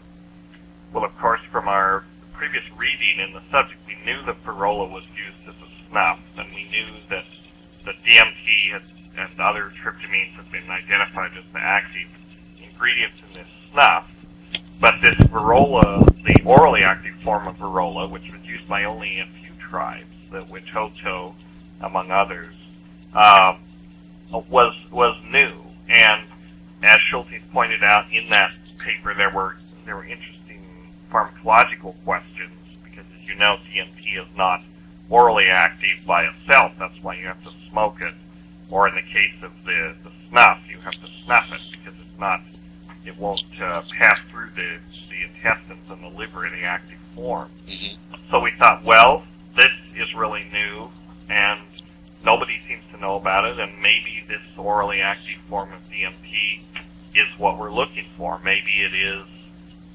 [0.92, 5.06] Well, of course, from our previous reading in the subject, we knew that Virola was
[5.16, 7.24] used as a snuff, and we knew that
[7.86, 8.84] the DMT had,
[9.18, 12.10] and other tryptamines had been identified as the active
[12.62, 14.08] ingredients in this snuff.
[14.80, 19.26] But this Virola, the orally active form of Virola, which was used by only a
[19.42, 21.36] few tribes, the Witoto,
[21.82, 22.56] among others,
[23.14, 23.64] um,
[24.50, 25.62] was was new.
[25.88, 26.28] And
[26.82, 28.52] as Schultes pointed out in that
[28.84, 30.66] paper, there were there were interesting
[31.12, 32.54] pharmacological questions
[32.84, 34.62] because, as you know, DMT is not
[35.10, 36.72] orally active by itself.
[36.80, 38.14] That's why you have to smoke it.
[38.70, 42.20] Or in the case of the, the snuff, you have to snuff it because it's
[42.20, 42.40] not,
[43.06, 44.78] it won't uh, pass through the,
[45.10, 47.50] the intestines and the liver in the active form.
[47.68, 47.98] Mhm.
[48.30, 49.24] So we thought, well,
[49.56, 50.90] this is really new
[51.30, 51.62] and
[52.24, 56.62] nobody seems to know about it and maybe this orally active form of DMT
[57.16, 58.40] is what we're looking for.
[58.40, 59.26] Maybe it is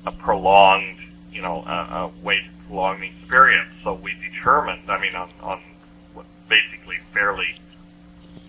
[0.04, 0.98] a prolonged,
[1.32, 3.70] you know, a, a way to prolong the experience.
[3.84, 5.60] So we determined, I mean, on, on
[6.48, 7.58] basically fairly,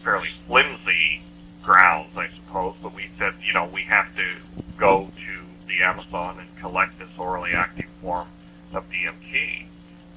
[0.04, 1.22] fairly flimsy
[1.68, 4.36] grounds, I suppose, but we said, you know, we have to
[4.80, 8.30] go to the Amazon and collect this orally active form
[8.74, 9.68] of DMT.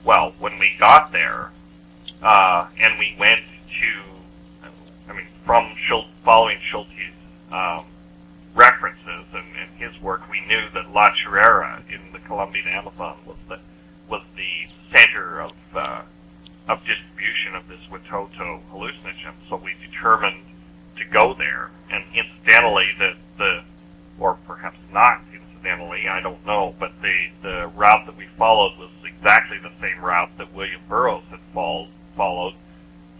[0.05, 1.51] Well, when we got there,
[2.23, 3.41] uh, and we went
[3.81, 4.71] to,
[5.09, 7.87] I mean, from Schultz, following Schultes' um,
[8.55, 13.37] references and, and his work, we knew that La Chorrera in the Colombian Amazon was
[13.49, 13.59] the
[14.09, 16.03] was the center of uh,
[16.69, 19.35] of distribution of this Witoto hallucinogen.
[19.49, 20.45] So we determined
[21.01, 21.71] to go there.
[21.91, 23.63] And incidentally, the, the
[24.19, 28.91] or perhaps not incidentally, I don't know, but the, the route that we followed was
[29.05, 32.55] exactly the same route that William Burroughs had fall, followed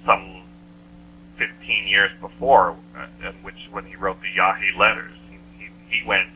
[0.05, 0.43] some
[1.39, 6.29] 15 years before, uh, which when he wrote the Yage letters, he, he, he went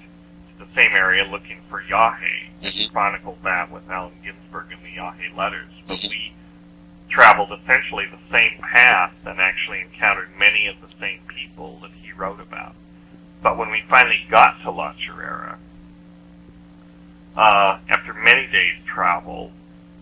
[0.59, 2.93] to the same area looking for Yage, Mm-hmm.
[2.93, 6.09] Chronicled that with Allen Ginsberg in the Yage letters, but mm-hmm.
[6.09, 6.33] we
[7.11, 12.13] traveled essentially the same path and actually encountered many of the same people that he
[12.13, 12.75] wrote about.
[13.43, 15.59] But when we finally got to La Chorrera,
[17.37, 19.51] uh, after many days' travel,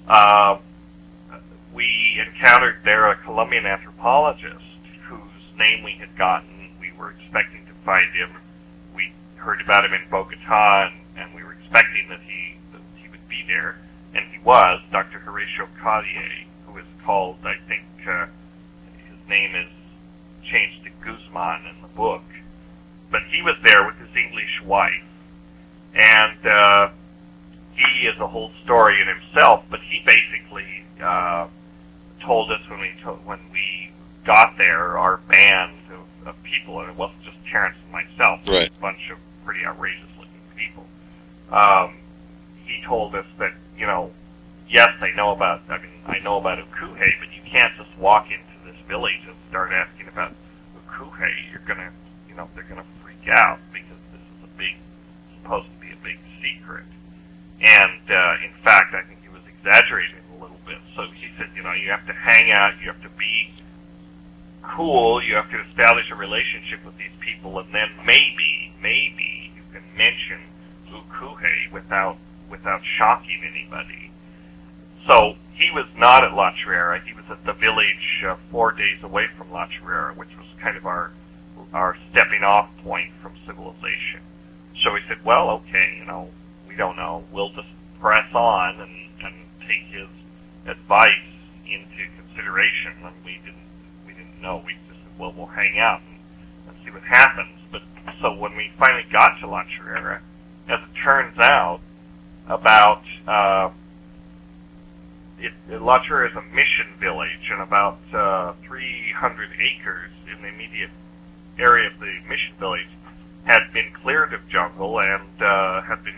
[0.06, 0.58] uh,
[1.74, 4.64] we encountered there a Colombian anthropologist
[5.04, 6.70] whose name we had gotten.
[6.80, 8.36] We were expecting to find him.
[8.94, 13.08] We heard about him in Bogota, and, and we were expecting that he that he
[13.08, 13.78] would be there,
[14.14, 14.80] and he was.
[14.90, 15.18] Dr.
[15.20, 16.44] Horatio Cartier,
[17.04, 18.26] called, I think, uh,
[19.08, 19.68] his name is
[20.44, 22.22] changed to Guzman in the book,
[23.10, 25.04] but he was there with his English wife,
[25.94, 26.46] and.
[26.46, 26.88] Uh,
[27.74, 31.46] he is a whole story in himself, but he basically uh,
[32.22, 33.90] told us when we to- when we
[34.24, 38.50] got there, our band of, of people, and it wasn't just Terence and myself, it
[38.50, 38.72] was Right.
[38.76, 40.86] a bunch of pretty outrageous looking people.
[41.50, 41.96] Um,
[42.66, 44.10] he told us that you know,
[44.68, 45.62] yes, I know about.
[45.68, 49.36] I mean, I know about Ukuhe, but you can't just walk into this village and
[49.48, 50.34] start asking about
[50.76, 51.28] Ukuhe.
[51.50, 51.92] You're gonna,
[52.28, 54.76] you know, they're gonna freak out because this is a big,
[55.42, 56.84] supposed to be a big secret.
[57.60, 60.78] And uh, in fact, I think he was exaggerating a little bit.
[60.96, 63.52] So he said, you know, you have to hang out, you have to be
[64.62, 69.62] cool, you have to establish a relationship with these people, and then maybe, maybe you
[69.72, 70.40] can mention
[70.90, 72.18] Ukuhe without
[72.50, 74.11] without shocking anybody.
[75.06, 77.00] So he was not at La Chorrera.
[77.04, 80.76] He was at the village uh, four days away from La Chorrera, which was kind
[80.76, 81.12] of our
[81.72, 84.20] our stepping off point from civilization.
[84.76, 86.30] So we said, well, okay, you know,
[86.68, 87.24] we don't know.
[87.30, 87.68] We'll just
[88.00, 89.34] press on and, and
[89.66, 90.08] take his
[90.66, 91.14] advice
[91.66, 92.92] into consideration.
[93.04, 93.68] And we didn't
[94.06, 94.62] we didn't know.
[94.64, 96.18] We just said, well, we'll hang out and,
[96.68, 97.58] and see what happens.
[97.70, 97.82] But
[98.20, 100.20] so when we finally got to La Chorrera,
[100.68, 101.80] as it turns out,
[102.48, 103.70] about uh,
[105.42, 110.90] it, Chorrera is a mission village, and about uh, 300 acres in the immediate
[111.58, 112.86] area of the mission village
[113.44, 116.14] had been cleared of jungle and uh, had been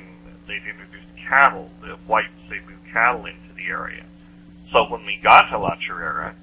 [0.46, 4.04] they'd introduced cattle, the white Zebu cattle, into the area.
[4.70, 6.34] So when we got to La Chorrera,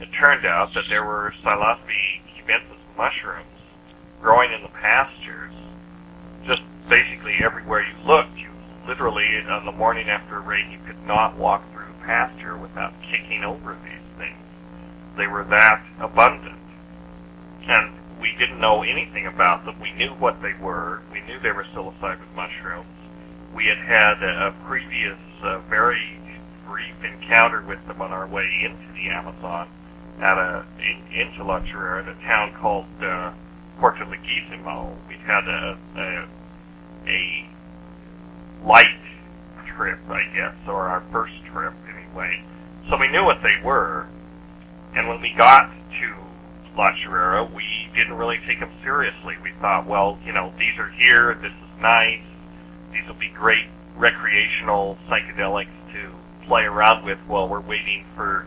[0.00, 3.46] it turned out that there were Psilocybe cubensis mushrooms
[4.22, 5.52] growing in the pastures,
[6.46, 8.36] just basically everywhere you looked.
[8.38, 8.50] You
[8.86, 13.44] literally on the morning after a rain, you could not walk through pasture without kicking
[13.44, 14.38] over these things.
[15.16, 16.58] They were that abundant,
[17.66, 19.80] and we didn't know anything about them.
[19.80, 21.02] We knew what they were.
[21.12, 22.86] We knew they were psilocybin mushrooms.
[23.54, 26.18] We had had a, previous, uh, very
[26.66, 29.68] brief encounter with them on our way into the Amazon
[30.20, 33.32] at a in, into Chorrera at a town called uh,
[33.78, 34.94] Puerto Leguizamo.
[35.08, 36.28] We had a, a
[37.08, 37.48] a
[38.64, 38.86] light
[39.66, 41.72] trip, I guess, or our first trip
[42.10, 42.42] anyway.
[42.88, 44.06] So we knew what they were,
[44.94, 45.70] and when we got
[46.00, 46.14] to
[46.76, 49.36] La Chorrera, we didn't really take them seriously.
[49.42, 52.20] We thought, well, you know, these are here, this is nice,
[52.92, 56.10] these will be great recreational psychedelics to
[56.46, 58.46] play around with while we're waiting for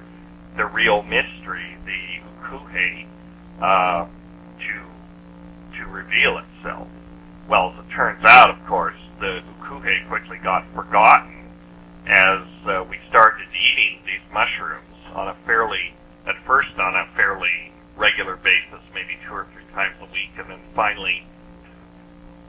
[0.58, 3.06] the real mystery, the ukuhe,
[3.62, 4.06] uh,
[4.60, 6.88] to to reveal itself.
[7.48, 11.43] Well, as it turns out, of course, the ukuhe quickly got forgotten
[12.08, 15.94] as uh, we started eating these mushrooms on a fairly,
[16.28, 20.50] at first on a fairly regular basis, maybe two or three times a week, and
[20.50, 21.26] then finally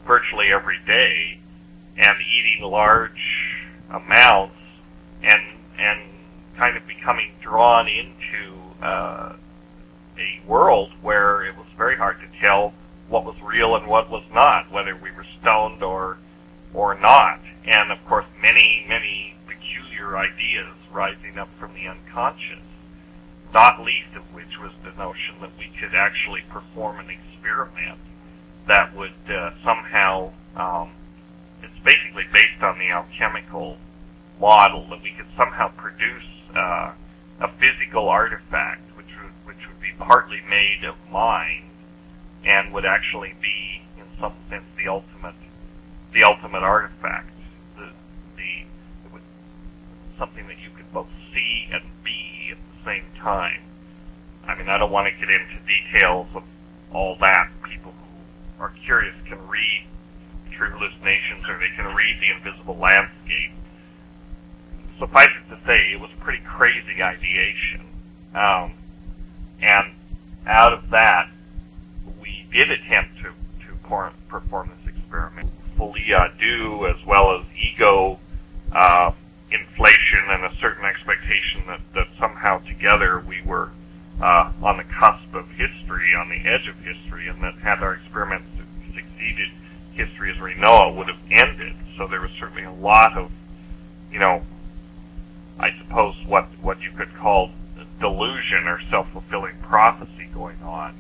[0.06, 1.38] virtually every day,
[1.96, 3.56] and eating large
[3.90, 4.56] amounts,
[5.22, 5.42] and
[5.78, 6.00] and
[6.56, 9.34] kind of becoming drawn into uh,
[10.18, 12.72] a world where it was very hard to tell
[13.08, 16.18] what was real and what was not, whether we were stoned or
[16.72, 19.33] or not, and of course many many
[20.04, 22.62] peculiar ideas rising up from the unconscious.
[23.52, 27.98] Not least of which was the notion that we could actually perform an experiment
[28.66, 30.90] that would uh, somehow um,
[31.62, 33.76] it's basically based on the alchemical
[34.40, 36.24] model that we could somehow produce
[36.54, 36.92] uh,
[37.40, 41.70] a physical artifact which would, which would be partly made of mind
[42.44, 45.34] and would actually be in some sense the ultimate
[46.12, 47.30] the ultimate artifact
[47.76, 47.90] the
[48.36, 48.64] the
[49.04, 49.22] it would,
[50.18, 53.62] something that you could both see and be at the same time
[54.46, 56.42] I mean I don't want to get into details of
[56.92, 59.86] all that people who are curious can read
[60.52, 63.50] True Hallucinations or they can read the invisible landscape
[64.98, 67.82] suffice it to say, it was pretty crazy ideation.
[68.34, 68.74] Um,
[69.60, 69.94] and
[70.46, 71.30] out of that,
[72.20, 73.32] we did attempt to,
[73.66, 75.50] to perform this experiment.
[75.76, 78.18] Folie à deux, as well as ego,
[78.72, 79.12] uh,
[79.54, 83.70] inflation, and a certain expectation that, that somehow together we were
[84.20, 87.94] uh, on the cusp of history, on the edge of history, and that had our
[87.94, 88.48] experiments
[88.94, 89.50] succeeded,
[89.92, 91.74] history as we know it would have ended.
[91.96, 93.30] So there was certainly a lot of,
[94.10, 94.44] you know,
[95.58, 97.50] I suppose what what you could call
[98.00, 100.96] delusion or self-fulfilling prophecy going on.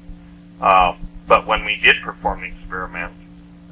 [0.60, 0.96] Uh,
[1.26, 3.12] but when we did perform the experiment,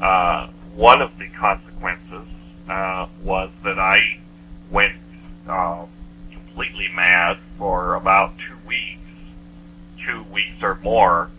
[0.00, 2.26] uh, one of the consequences
[2.68, 4.18] uh, was that I
[5.48, 5.84] uh,
[6.32, 9.00] completely mad for about two weeks,
[10.06, 11.30] two weeks or more,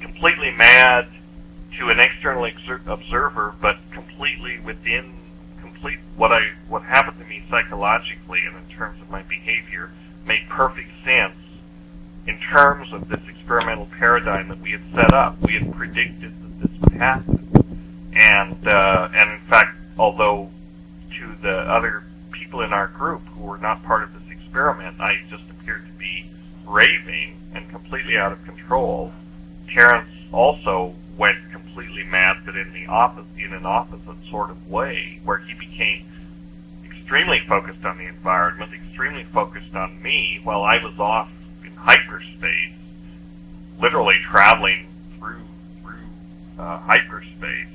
[0.00, 1.08] completely mad
[1.78, 5.14] to an external exer- observer, but completely within
[5.60, 9.90] complete what I what happened to me psychologically and in terms of my behavior
[10.24, 11.36] made perfect sense
[12.26, 15.40] in terms of this experimental paradigm that we had set up.
[15.40, 20.50] We had predicted that this would happen, and uh, and in fact, although
[21.18, 22.04] to the other
[22.48, 25.92] people in our group who were not part of this experiment, I just appeared to
[25.98, 26.30] be
[26.66, 29.12] raving and completely out of control.
[29.70, 35.20] Terence also went completely mad, but in the opposite, in an opposite sort of way,
[35.24, 36.06] where he became
[36.86, 41.28] extremely focused on the environment, extremely focused on me, while I was off
[41.66, 42.72] in hyperspace,
[43.78, 44.88] literally traveling
[45.18, 45.44] through
[45.82, 46.08] through
[46.58, 47.68] uh, hyperspace.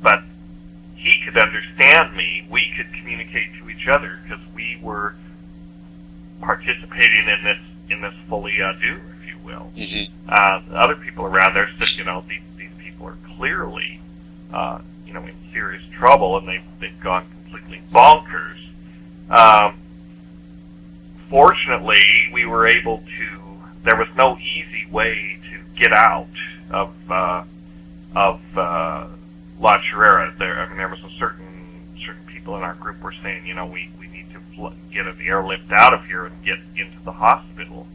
[0.00, 0.22] But
[0.96, 2.46] he could understand me.
[2.50, 5.14] We could communicate to each other because we were
[6.40, 9.70] participating in this in this folie à deux, if you will.
[9.76, 10.28] Mm-hmm.
[10.28, 14.00] Uh, other people around there said, you know, these these people are clearly,
[14.52, 18.58] uh, you know, in serious trouble, and they've they've gone completely bonkers.
[19.30, 19.78] Um,
[21.30, 23.42] fortunately, we were able to.
[23.84, 26.26] There was no easy way to get out
[26.70, 27.44] of uh,
[28.14, 29.06] of uh,
[29.60, 30.34] La Chorrera.
[30.38, 33.54] There, I mean, there was a certain certain people in our group were saying, you
[33.54, 36.98] know, we we need to fl- get an airlift out of here and get into
[37.04, 37.86] the hospital,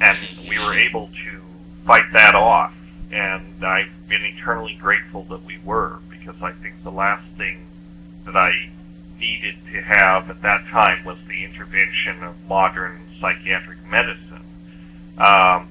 [0.00, 0.18] and
[0.48, 1.42] we were able to
[1.86, 2.72] fight that off.
[3.10, 7.66] And I've been eternally grateful that we were, because I think the last thing
[8.26, 8.70] that I
[9.18, 14.44] needed to have at that time was the intervention of modern psychiatric medicine.
[15.16, 15.68] Um,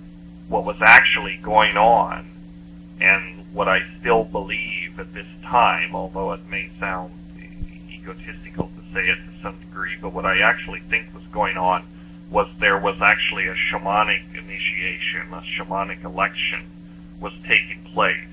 [0.49, 2.30] what was actually going on,
[2.99, 7.12] and what I still believe at this time, although it may sound
[7.89, 11.88] egotistical to say it to some degree, but what I actually think was going on
[12.30, 16.70] was there was actually a shamanic initiation, a shamanic election
[17.20, 18.28] was taking place.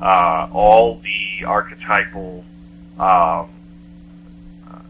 [0.00, 2.44] Uh, all the archetypal
[2.98, 3.50] um,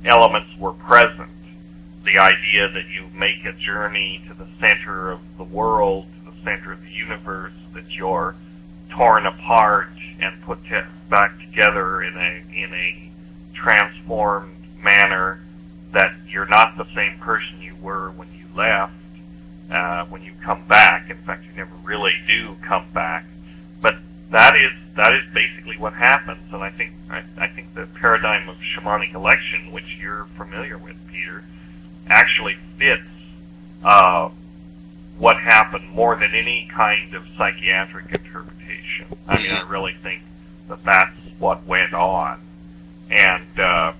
[0.06, 1.28] elements were present.
[2.04, 6.36] The idea that you make a journey to the center of the world, to the
[6.44, 8.36] center of the universe, that you're
[8.90, 9.88] torn apart
[10.20, 13.10] and put to, back together in a in a
[13.54, 15.40] transformed manner.
[15.92, 18.94] That you're not the same person you were when you left.
[19.70, 23.24] Uh, when you come back, in fact, you never really do come back.
[23.80, 23.96] But
[24.30, 28.48] that is that is basically what happens, and I think I, I think the paradigm
[28.48, 31.44] of shamanic election, which you're familiar with, Peter,
[32.08, 33.02] actually fits
[33.84, 34.30] uh,
[35.20, 39.06] what happened more than any kind of psychiatric interpretation.
[39.28, 40.22] I mean, I really think
[40.68, 42.40] that that's what went on,
[43.10, 43.92] and uh,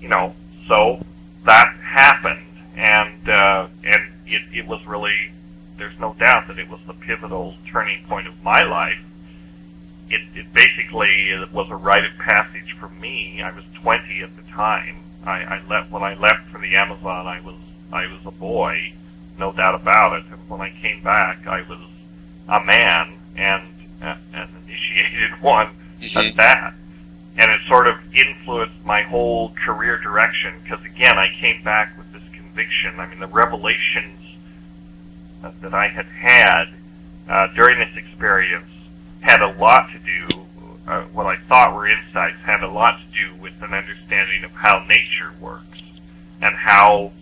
[0.00, 0.34] you know,
[0.66, 1.04] so
[1.44, 5.30] that happened, and uh, and it, it was really
[5.76, 8.98] there's no doubt that it was the pivotal turning point of my life.
[10.08, 13.42] It, it basically was a rite of passage for me.
[13.42, 15.04] I was 20 at the time.
[15.24, 17.26] I, I left when I left for the Amazon.
[17.26, 17.56] I was
[17.92, 18.94] I was a boy,
[19.38, 20.24] no doubt about it.
[20.30, 21.78] And when I came back, I was
[22.48, 23.62] a man and
[24.02, 26.16] uh, an initiated one Mm-hmm.
[26.16, 26.74] at that.
[27.36, 32.12] And it sort of influenced my whole career direction because again, I came back with
[32.12, 32.98] this conviction.
[32.98, 34.20] I mean, the revelations
[35.42, 36.68] uh, that I had had
[37.28, 38.70] uh, during this experience
[39.20, 40.46] had a lot to do.
[40.86, 44.50] Uh, what I thought were insights had a lot to do with an understanding of
[44.52, 45.80] how nature works
[46.40, 47.12] and how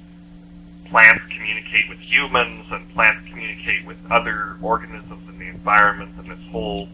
[0.88, 6.44] plants communicate with humans and plants communicate with other organisms in the environment and this
[6.50, 6.88] whole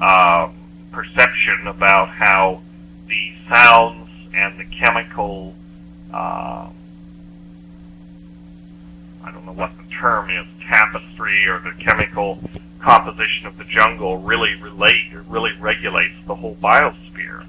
[0.00, 0.54] um,
[0.92, 2.60] perception about how
[3.08, 5.54] the sounds and the chemical
[6.12, 6.68] uh,
[9.26, 12.38] I don't know what the term is, tapestry or the chemical
[12.80, 17.44] composition of the jungle really relate, really regulates the whole biosphere.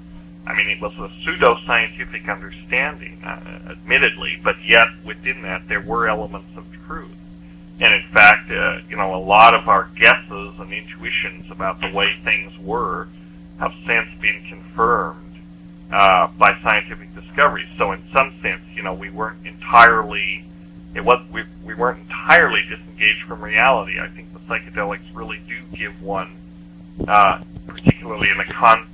[0.48, 6.08] I mean, it was a pseudo-scientific understanding, uh, admittedly, but yet within that there were
[6.08, 7.14] elements of truth.
[7.80, 11.90] And in fact, uh, you know, a lot of our guesses and intuitions about the
[11.92, 13.08] way things were
[13.60, 15.36] have since been confirmed
[15.92, 17.68] uh, by scientific discoveries.
[17.76, 20.44] So in some sense, you know, we weren't entirely
[20.94, 24.00] it was we we weren't entirely disengaged from reality.
[24.00, 26.34] I think the psychedelics really do give one,
[27.06, 28.90] uh, particularly in the context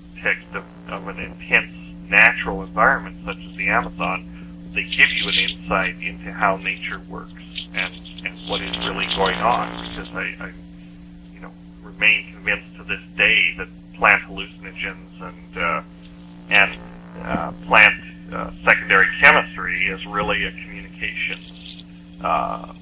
[0.55, 1.72] of, of an intense
[2.09, 4.31] natural environment such as the Amazon,
[4.75, 7.33] they give you an insight into how nature works
[7.75, 7.95] and
[8.25, 9.68] and what is really going on.
[9.89, 10.53] Because I, I
[11.33, 11.53] you know,
[11.83, 15.83] remain convinced to this day that plant hallucinogens and uh,
[16.49, 16.79] and
[17.22, 17.95] uh, plant
[18.33, 21.39] uh, secondary chemistry is really a communication
[22.22, 22.72] uh,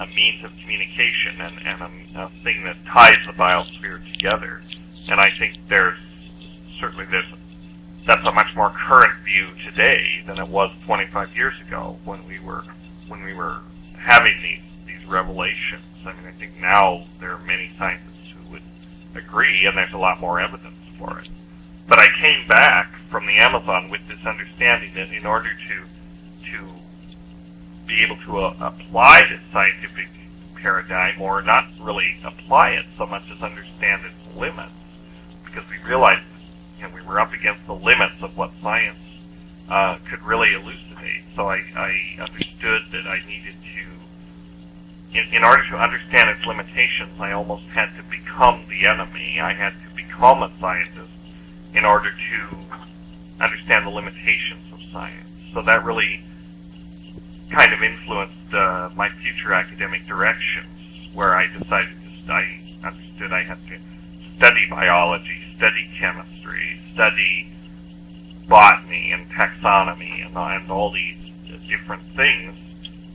[0.00, 1.80] a means of communication and, and
[2.16, 4.62] a, a thing that ties the biosphere together.
[5.08, 5.98] And I think there's
[6.84, 7.24] certainly there's
[8.06, 12.38] that's a much more current view today than it was 25 years ago when we
[12.38, 12.62] were
[13.08, 13.60] when we were
[13.96, 15.82] having these these revelations.
[16.04, 18.62] I mean, I think now there are many scientists who would
[19.14, 21.28] agree, and there's a lot more evidence for it.
[21.88, 26.74] But I came back from the Amazon with this understanding that in order to to
[27.86, 30.08] be able to uh, apply this scientific
[30.54, 34.72] paradigm, or not really apply it so much as understand its limits,
[35.46, 36.20] because we realized
[36.82, 38.98] know, we were up against the limits of what science
[39.68, 41.24] uh, could really elucidate.
[41.34, 47.20] So I, I understood that I needed to, in, in order to understand its limitations,
[47.20, 49.40] I almost had to become the enemy.
[49.40, 51.10] I had to become a scientist
[51.72, 52.56] in order to
[53.40, 55.28] understand the limitations of science.
[55.52, 56.22] So that really
[57.50, 60.66] kind of influenced uh, my future academic directions,
[61.12, 63.78] where I decided to I understood I had to
[64.36, 67.50] study biology, study chemistry, study
[68.46, 71.16] botany and taxonomy and, and all these
[71.68, 72.54] different things,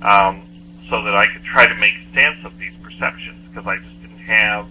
[0.02, 0.42] um,
[0.90, 4.18] so that I could try to make sense of these perceptions, because I just didn't
[4.20, 4.68] have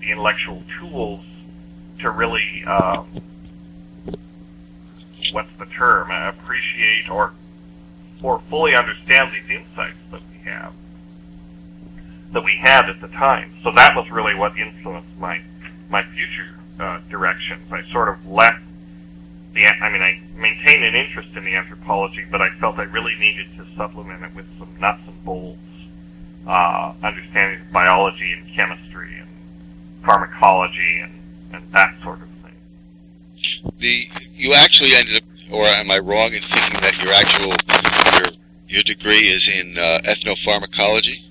[0.00, 1.24] the intellectual tools
[2.00, 3.22] to really, um,
[5.32, 7.32] what's the term, appreciate or
[8.22, 10.72] or fully understand these insights that we have,
[12.32, 13.54] that we had at the time.
[13.62, 15.42] So that was really what influenced my
[15.88, 17.70] my future uh, directions.
[17.72, 18.62] I sort of left
[19.54, 19.66] the.
[19.66, 23.46] I mean, I maintained an interest in the anthropology, but I felt I really needed
[23.56, 25.58] to supplement it with some nuts and bolts
[26.46, 29.28] uh, understanding of biology and chemistry and
[30.04, 31.12] pharmacology and
[31.52, 33.72] and that sort of thing.
[33.78, 37.54] The you actually ended up, or am I wrong in thinking that your actual
[38.18, 38.36] your
[38.68, 41.22] your degree is in uh, ethnopharmacology?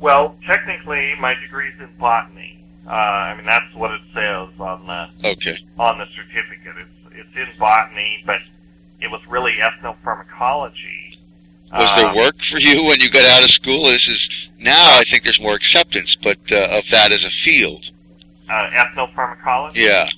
[0.00, 2.61] Well, technically, my degree is in botany.
[2.86, 5.58] Uh, I mean, that's what it says on the Okay.
[5.78, 6.74] on the certificate.
[6.78, 8.40] It's it's in botany, but
[9.00, 11.18] it was really ethnopharmacology.
[11.72, 13.84] Was Uh, there work for you when you got out of school?
[13.88, 14.28] This is
[14.58, 17.84] now I think there's more acceptance, but uh, of that as a field.
[18.48, 19.76] Uh, ethnopharmacology.
[19.76, 20.08] Yeah.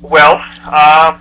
[0.00, 1.20] Well, um,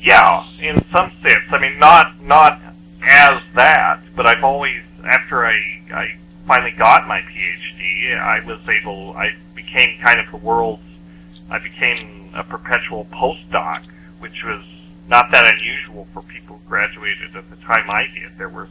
[0.00, 1.44] yeah, in some sense.
[1.50, 2.60] I mean, not not
[3.02, 5.54] as that, but I've always, after I
[5.92, 6.16] I
[6.50, 10.82] finally got my PhD, I was able, I became kind of the world's,
[11.48, 13.84] I became a perpetual postdoc,
[14.18, 14.64] which was
[15.06, 18.36] not that unusual for people who graduated at the time I did.
[18.36, 18.68] There were,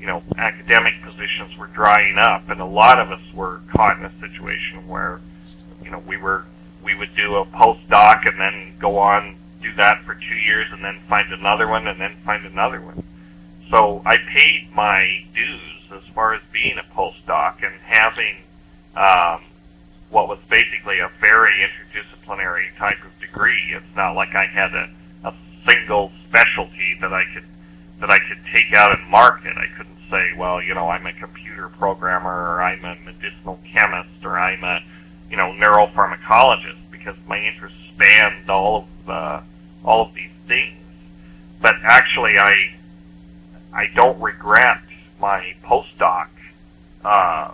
[0.00, 4.06] you know, academic positions were drying up, and a lot of us were caught in
[4.06, 5.20] a situation where,
[5.84, 6.46] you know, we were
[6.82, 10.82] we would do a postdoc and then go on do that for two years and
[10.82, 13.04] then find another one and then find another one.
[13.70, 15.57] So I paid my dues
[15.92, 18.36] as far as being a postdoc and having
[18.96, 19.44] um,
[20.10, 23.72] what was basically a very interdisciplinary type of degree.
[23.74, 24.90] It's not like I had a,
[25.24, 25.34] a
[25.66, 27.44] single specialty that I could
[28.00, 29.56] that I could take out and market.
[29.56, 34.24] I couldn't say, well, you know, I'm a computer programmer or I'm a medicinal chemist
[34.24, 34.80] or I'm a
[35.30, 39.40] you know, neuropharmacologist because my interests spanned all of uh,
[39.84, 40.76] all of these things.
[41.60, 42.74] But actually, I
[43.72, 44.80] I don't regret
[45.20, 46.28] my postdoc
[47.04, 47.52] uh,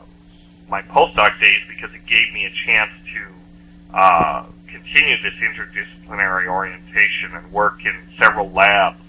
[0.68, 7.34] my postdoc days because it gave me a chance to uh, continue this interdisciplinary orientation
[7.34, 9.00] and work in several labs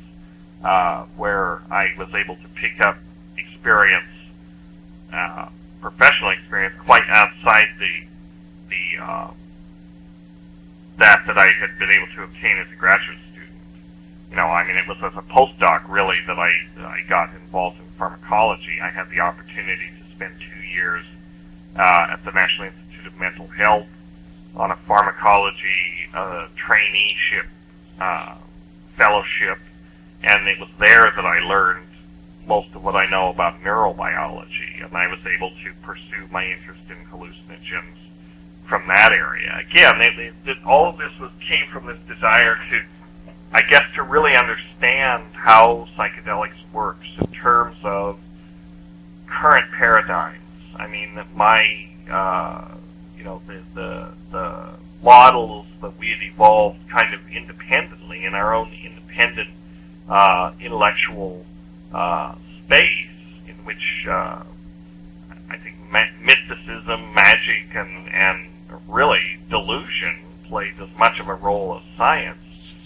[0.63, 2.97] uh, where I was able to pick up
[3.37, 4.09] experience,
[5.13, 5.49] uh,
[5.81, 8.03] professional experience, quite outside the
[8.69, 9.31] the uh,
[10.97, 13.17] that that I had been able to obtain as a graduate.
[14.29, 17.79] You know, I mean, it was as a postdoc really that I I got involved
[17.79, 18.79] in pharmacology.
[18.81, 21.05] I had the opportunity to spend two years
[21.75, 23.87] uh, at the National Institute of Mental Health
[24.55, 27.45] on a pharmacology uh, traineeship
[27.99, 28.35] uh,
[28.97, 29.59] fellowship,
[30.23, 31.87] and it was there that I learned
[32.47, 36.81] most of what I know about neurobiology, and I was able to pursue my interest
[36.89, 37.97] in hallucinogens
[38.67, 39.63] from that area.
[39.69, 42.81] Again, they, they, all of this was came from this desire to,
[43.55, 48.19] I guess, to really understand how psychedelics works in terms of
[49.27, 50.43] current paradigms.
[50.75, 52.75] I mean, my, uh,
[53.17, 58.53] you know, the, the the models that we had evolved kind of independently in our
[58.53, 59.51] own independent
[60.09, 61.45] uh, intellectual
[61.93, 62.35] uh,
[62.65, 63.07] space
[63.47, 64.43] in which uh,
[65.49, 68.49] I think ma- mysticism, magic, and and
[68.85, 72.39] really delusion played as much of a role as science.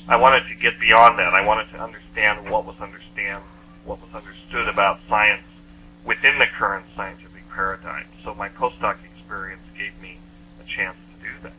[0.09, 1.35] I wanted to get beyond that.
[1.35, 3.43] I wanted to understand what was understand
[3.85, 5.45] what was understood about science
[6.03, 8.07] within the current scientific paradigm.
[8.23, 10.17] So my postdoc experience gave me
[10.59, 11.53] a chance to do that.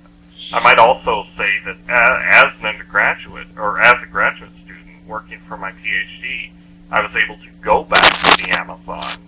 [0.52, 5.56] I might also say that as an undergraduate or as a graduate student working for
[5.56, 6.50] my PhD,
[6.90, 9.18] I was able to go back to the Amazon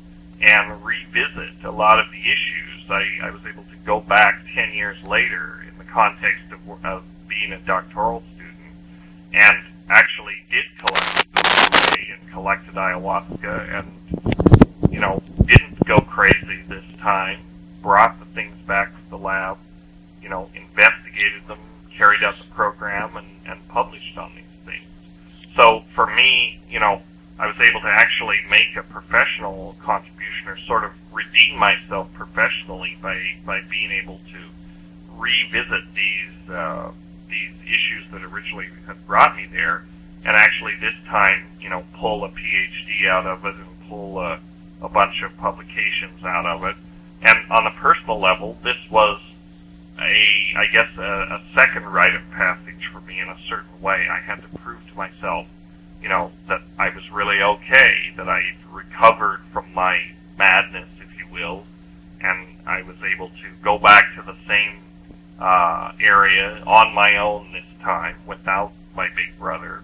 [0.40, 2.90] and revisit a lot of the issues.
[2.90, 7.04] I, I was able to go back 10 years later in the context of, of
[7.28, 8.24] being a doctoral
[9.32, 9.58] and
[9.88, 17.40] actually did collect and collected ayahuasca and, you know, didn't go crazy this time,
[17.82, 19.58] brought the things back to the lab,
[20.22, 21.58] you know, investigated them,
[21.96, 24.86] carried out the program, and, and published on these things.
[25.56, 27.02] So for me, you know,
[27.38, 32.96] I was able to actually make a professional contribution or sort of redeem myself professionally
[33.02, 36.92] by, by being able to revisit these, uh,
[37.32, 39.84] these issues that originally had brought me there
[40.24, 44.38] and actually this time, you know, pull a PhD out of it and pull a,
[44.80, 46.76] a bunch of publications out of it.
[47.22, 49.20] And on a personal level, this was
[49.98, 54.06] a, I guess, a, a second rite of passage for me in a certain way.
[54.08, 55.46] I had to prove to myself
[56.02, 60.02] you know, that I was really okay, that I recovered from my
[60.36, 61.64] madness, if you will,
[62.20, 64.80] and I was able to go back to the same
[65.38, 69.82] uh, area on my own this time without my big brother,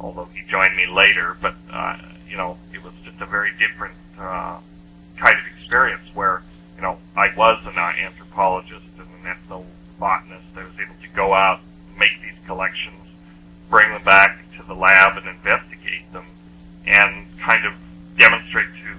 [0.00, 1.36] although he joined me later.
[1.40, 4.58] But uh, you know, it was just a very different uh,
[5.16, 6.42] kind of experience where
[6.76, 10.56] you know I was an anthropologist and an ethnobotanist.
[10.56, 11.60] I was able to go out,
[11.98, 13.06] make these collections,
[13.68, 16.24] bring them back to the lab and investigate them
[16.86, 17.74] and kind of
[18.16, 18.96] demonstrate to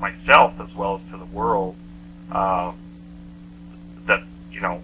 [0.00, 1.76] myself as well as to the world
[2.30, 2.72] uh,
[4.06, 4.82] that, you know,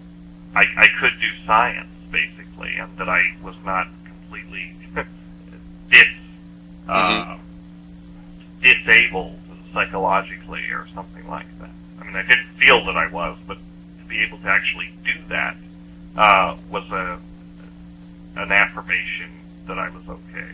[0.55, 4.75] I, I could do science, basically, and that I was not completely
[5.89, 6.03] dis,
[6.87, 7.41] uh, mm-hmm.
[8.61, 9.39] disabled
[9.73, 11.69] psychologically or something like that.
[11.99, 15.13] I mean, I didn't feel that I was, but to be able to actually do
[15.29, 15.55] that
[16.17, 17.19] uh, was a
[18.35, 19.29] an affirmation
[19.67, 20.47] that I was okay.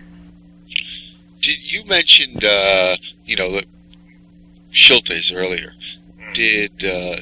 [1.42, 3.62] Did you mentioned uh, you know
[4.72, 5.74] Schultes earlier?
[6.20, 6.36] Mm.
[6.36, 7.22] Did uh,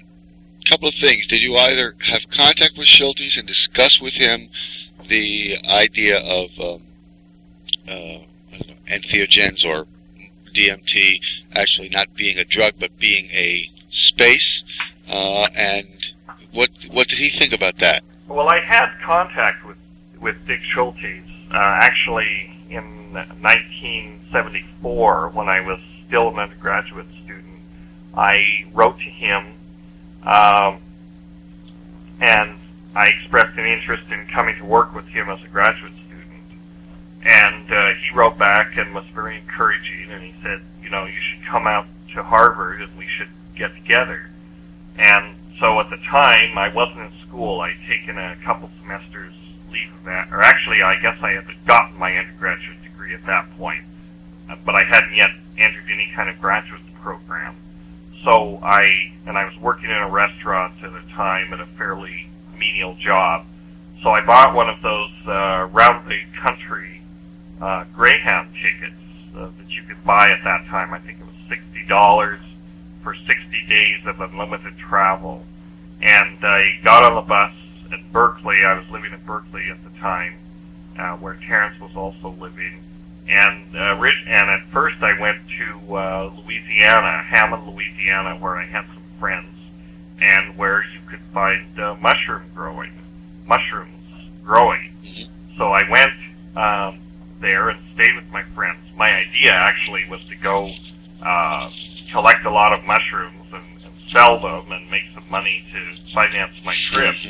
[0.66, 1.28] couple of things?
[1.28, 4.50] Did you either have contact with Schultes and discuss with him
[5.08, 6.82] the idea of um,
[7.88, 8.20] uh,
[8.90, 9.86] entheogens or
[10.54, 11.20] DMT
[11.54, 14.64] actually not being a drug but being a space?
[15.08, 15.88] Uh, and
[16.52, 18.04] what what did he think about that?
[18.28, 19.78] Well, I had contact with
[20.20, 27.62] with Dick Schultes uh, actually in 1974 when I was still an undergraduate student.
[28.16, 29.54] I wrote to him
[30.26, 30.80] um,
[32.20, 32.60] and
[32.96, 36.62] I expressed an interest in coming to work with him as a graduate student.
[37.24, 41.20] And uh, he wrote back and was very encouraging, and he said, you know, you
[41.20, 44.30] should come out to Harvard and we should get together.
[44.98, 47.62] And so at the time, I wasn't in school.
[47.62, 49.34] I'd taken a couple semesters
[49.72, 53.58] leave of that, or actually, I guess I had gotten my undergraduate degree at that
[53.58, 53.84] point,
[54.64, 57.56] but I hadn't yet entered any kind of graduate program.
[58.26, 62.28] So I, and I was working in a restaurant at the time at a fairly
[62.58, 63.46] menial job.
[64.02, 67.02] So I bought one of those uh, round the country
[67.62, 68.96] uh, Greyhound tickets
[69.38, 70.92] uh, that you could buy at that time.
[70.92, 72.42] I think it was sixty dollars
[73.04, 75.46] for sixty days of unlimited travel.
[76.02, 77.54] And I got on the bus
[77.94, 78.66] at Berkeley.
[78.66, 80.34] I was living at Berkeley at the time,
[80.98, 82.82] uh, where Terence was also living.
[83.28, 88.86] And uh, and at first I went to uh, Louisiana, Hammond, Louisiana, where I had
[88.94, 89.58] some friends,
[90.20, 92.92] and where you could find uh, mushroom growing,
[93.48, 93.92] mushrooms
[94.44, 94.94] growing.
[95.04, 95.58] Mm-hmm.
[95.58, 96.14] So I went
[96.56, 97.02] um,
[97.42, 98.80] there and stayed with my friends.
[98.96, 100.72] My idea actually was to go
[101.24, 101.70] uh,
[102.12, 106.54] collect a lot of mushrooms and, and sell them and make some money to finance
[106.64, 107.16] my trip.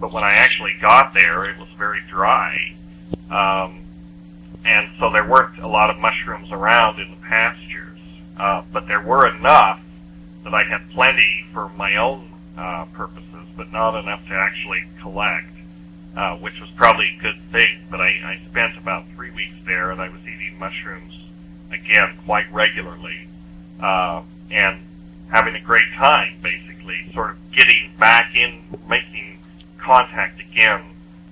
[0.00, 2.74] But when I actually got there, it was very dry.
[3.30, 3.81] Um,
[4.64, 7.98] and so there weren't a lot of mushrooms around in the pastures,
[8.36, 9.80] uh, but there were enough
[10.44, 15.50] that I had plenty for my own uh, purposes, but not enough to actually collect,
[16.16, 17.86] uh, which was probably a good thing.
[17.90, 21.14] But I, I spent about three weeks there, and I was eating mushrooms
[21.72, 23.28] again quite regularly,
[23.80, 24.80] uh, and
[25.30, 29.38] having a great time, basically, sort of getting back in, making
[29.78, 30.82] contact again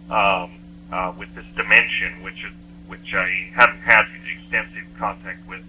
[0.09, 0.51] um,
[0.91, 2.53] uh, with this dimension, which is
[2.91, 4.07] which I hadn't had
[4.51, 5.62] extensive contact with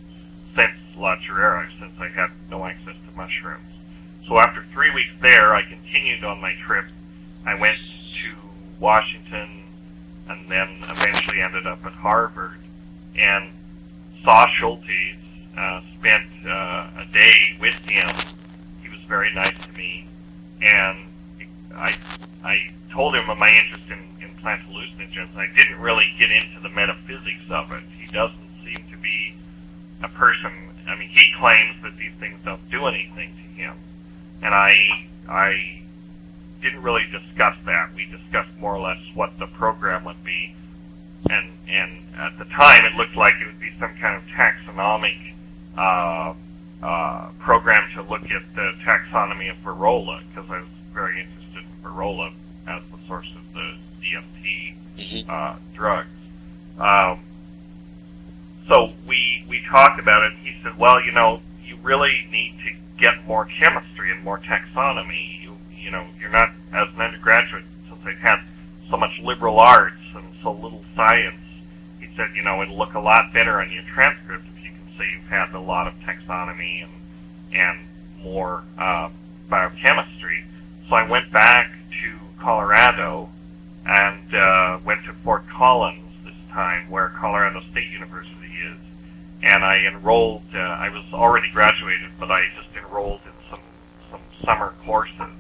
[0.55, 3.71] since La Chorrera, since I had no access to mushrooms.
[4.27, 6.85] So after three weeks there, I continued on my trip.
[7.45, 8.35] I went to
[8.79, 9.63] Washington
[10.27, 12.59] and then eventually ended up at Harvard
[13.15, 13.51] and
[14.23, 15.17] saw Schultes,
[15.55, 18.09] uh, spent uh, a day with him.
[18.81, 20.07] He was very nice to me,
[20.61, 20.97] and
[21.75, 21.95] I
[22.43, 25.35] I told him of my interest in, in plant hallucinogens.
[25.35, 27.83] I didn't really get into the metaphysics of it.
[27.99, 29.35] He doesn't seem to be
[30.03, 30.51] a person.
[30.87, 33.77] I mean, he claims that these things don't do anything to him,
[34.41, 35.81] and I I
[36.61, 37.93] didn't really discuss that.
[37.95, 40.55] We discussed more or less what the program would be,
[41.29, 45.17] and and at the time it looked like it would be some kind of taxonomic
[45.77, 46.33] uh,
[46.83, 51.83] uh, program to look at the taxonomy of Virola because I was very interested in
[51.83, 52.33] Virola
[52.67, 55.29] as the source of the DMT Mhm.
[55.29, 56.09] uh, drugs.
[56.79, 57.19] Um,
[58.67, 60.33] so we we talked about it.
[60.33, 64.39] and He said, "Well, you know, you really need to get more chemistry and more
[64.39, 65.41] taxonomy.
[65.41, 68.39] You you know, you're not as an undergraduate since I've had
[68.89, 71.41] so much liberal arts and so little science."
[71.99, 74.97] He said, "You know, it'll look a lot better on your transcript if you can
[74.97, 76.91] say you've had a lot of taxonomy and
[77.53, 77.79] and
[78.23, 79.09] more uh,
[79.49, 80.45] biochemistry."
[80.87, 81.71] So I went back
[82.03, 83.29] to Colorado
[83.85, 88.77] and uh, went to Fort Collins this time, where Colorado State University is.
[89.43, 90.43] And I enrolled.
[90.53, 93.59] Uh, I was already graduated, but I just enrolled in some
[94.11, 95.33] some summer courses.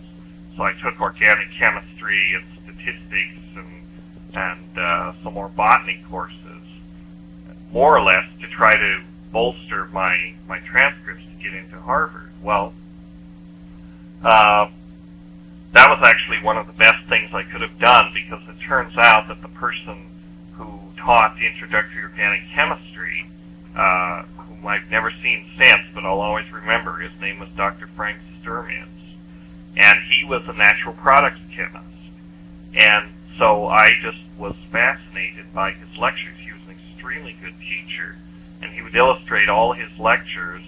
[0.57, 3.87] So I took organic chemistry and statistics and
[4.33, 6.63] and uh, some more botany courses,
[7.71, 12.31] more or less to try to bolster my my transcripts to get into Harvard.
[12.41, 12.73] Well.
[14.23, 14.69] Uh,
[15.73, 18.97] that was actually one of the best things I could have done because it turns
[18.97, 20.05] out that the person
[20.53, 23.25] who taught the introductory organic chemistry,
[23.75, 27.87] uh, whom I've never seen since, but I'll always remember, his name was Dr.
[27.95, 28.87] Frank Stermitz,
[29.77, 31.85] and he was a natural products chemist.
[32.73, 36.37] And so I just was fascinated by his lectures.
[36.43, 38.17] He was an extremely good teacher,
[38.61, 40.63] and he would illustrate all his lectures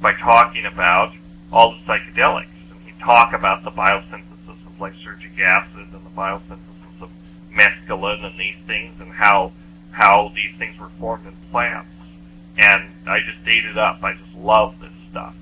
[0.00, 1.12] by talking about
[1.52, 2.46] all the psychedelics.
[2.70, 4.35] And he'd talk about the biosynthesis
[4.80, 7.10] of lysergic acid and the biosynthesis of
[7.52, 9.52] mescaline and these things and how
[9.90, 11.88] how these things were formed in plants.
[12.58, 14.02] And I just ate it up.
[14.02, 15.34] I just love this stuff.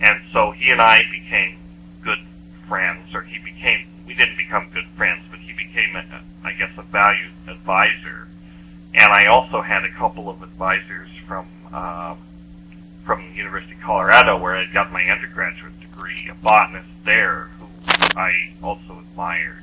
[0.00, 1.56] And so he and I became
[2.02, 2.18] good
[2.68, 6.04] friends, or he became, we didn't become good friends, but he became, a,
[6.44, 8.28] I guess, a valued advisor.
[8.92, 12.16] And I also had a couple of advisors from, uh,
[13.06, 17.48] from University of Colorado where I got my undergraduate degree, a botanist there
[17.88, 19.62] I also admired.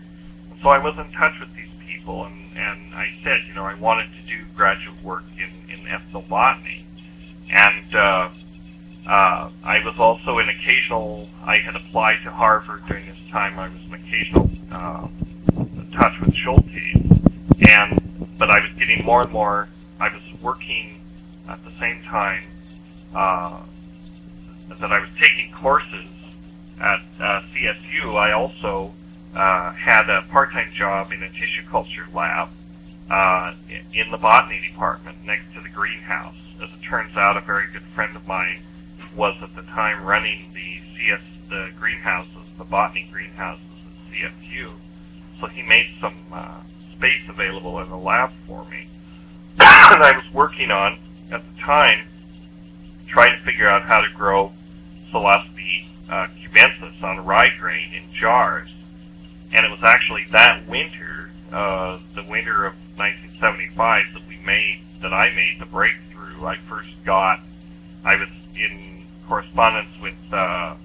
[0.61, 3.73] So I was in touch with these people and, and I said, you know, I
[3.75, 6.83] wanted to do graduate work in, in ethnobotany.
[7.49, 8.29] And, uh,
[9.05, 13.67] uh, I was also an occasional, I had applied to Harvard during this time, I
[13.67, 15.07] was an occasional, uh,
[15.93, 17.69] touch with Schultes.
[17.69, 19.67] And, but I was getting more and more,
[19.99, 21.01] I was working
[21.49, 22.43] at the same time,
[23.13, 23.61] uh,
[24.79, 26.12] that I was taking courses
[26.79, 28.93] at uh, CSU, I also
[29.35, 32.49] uh, had a part-time job in a tissue culture lab
[33.09, 33.53] uh,
[33.93, 36.35] in the botany department next to the greenhouse.
[36.61, 38.61] As it turns out, a very good friend of mine
[39.15, 44.73] was at the time running the CS the greenhouses, the botany greenhouses at CSU.
[45.39, 46.61] So he made some uh,
[46.97, 48.87] space available in the lab for me.
[49.59, 50.99] and I was working on,
[51.31, 52.07] at the time,
[53.07, 54.51] trying to figure out how to grow
[55.13, 58.69] Psilocybe uh, cubensis on rye grain in jars.
[59.51, 65.13] And it was actually that winter, uh, the winter of 1975, that we made, that
[65.13, 66.45] I made the breakthrough.
[66.45, 67.39] I first got,
[68.03, 70.75] I was in correspondence with uh,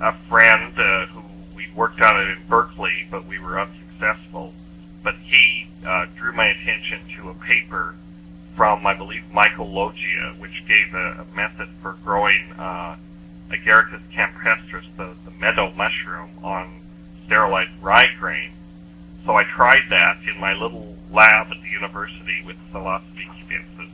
[0.00, 1.22] a friend uh, who
[1.54, 4.52] we worked on it in Berkeley, but we were unsuccessful.
[5.02, 7.94] But he uh, drew my attention to a paper
[8.54, 12.96] from, I believe, Mycologia, which gave a, a method for growing uh,
[13.50, 16.80] Agaricus campestris, the, the meadow mushroom, on
[17.26, 18.52] sterilized rye grain.
[19.24, 23.90] So I tried that in my little lab at the university with Psilocybe cubensis,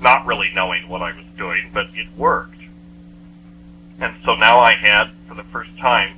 [0.00, 2.60] not really knowing what I was doing, but it worked.
[3.98, 6.16] And so now I had, for the first time,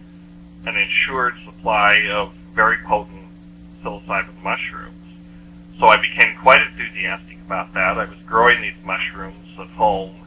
[0.66, 3.26] an insured supply of very potent
[3.82, 4.95] psilocybin mushrooms.
[5.78, 7.99] So I became quite enthusiastic about that.
[7.99, 10.24] I was growing these mushrooms at home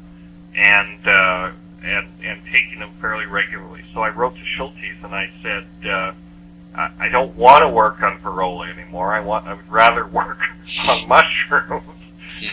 [0.57, 1.51] and uh,
[1.83, 3.83] and and taking them fairly regularly.
[3.93, 6.13] So I wrote to Schultes and I said, uh,
[6.75, 9.13] I, I don't want to work on Virola anymore.
[9.13, 10.39] I want I would rather work
[10.87, 11.83] on mushrooms.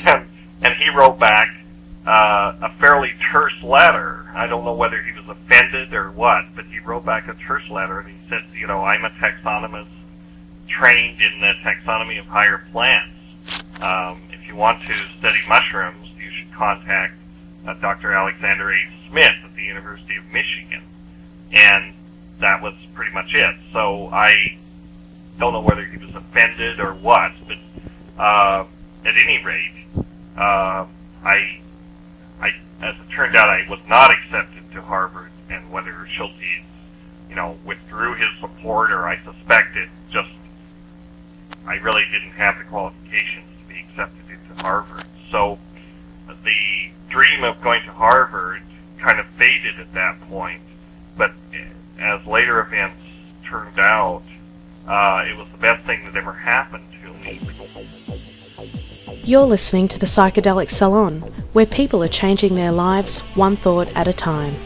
[0.05, 0.29] and
[0.63, 1.49] and he wrote back
[2.07, 4.27] uh, a fairly terse letter.
[4.35, 7.69] I don't know whether he was offended or what, but he wrote back a terse
[7.71, 9.89] letter and he said, you know, I'm a taxonomist
[10.69, 13.15] trained in the taxonomy of higher plants.
[13.81, 17.15] Um, if you want to study mushrooms, you should contact
[17.67, 18.13] uh, Dr.
[18.13, 18.79] Alexander A.
[19.09, 20.83] Smith at the University of Michigan.
[21.53, 21.95] And
[22.41, 23.55] that was pretty much it.
[23.73, 24.59] So I
[25.39, 27.59] don't know whether he was offended or what, but
[28.19, 28.65] uh,
[29.05, 29.73] at any rate,
[30.37, 30.87] uh,
[31.25, 31.61] I,
[32.41, 36.63] I, as it turned out, I was not accepted to Harvard, and whether Schultes,
[37.29, 40.31] you know, withdrew his support or I suspect it just
[41.67, 45.05] I really didn't have the qualifications to be accepted into Harvard.
[45.31, 45.59] So
[46.27, 48.61] the dream of going to Harvard
[48.99, 50.61] kind of faded at that point.
[51.17, 51.33] But
[51.97, 53.01] as later events
[53.47, 54.25] turned out,
[54.89, 57.41] uh, it was the best thing that ever happened to me.
[59.23, 61.21] You're listening to the Psychedelic Salon,
[61.53, 64.57] where people are changing their lives one thought at a time.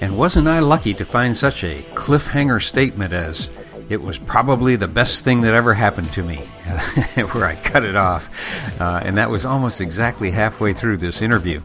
[0.00, 3.50] And wasn't I lucky to find such a cliffhanger statement as,
[3.90, 6.40] it was probably the best thing that ever happened to me,
[7.32, 8.28] where I cut it off.
[8.80, 11.62] Uh, and that was almost exactly halfway through this interview.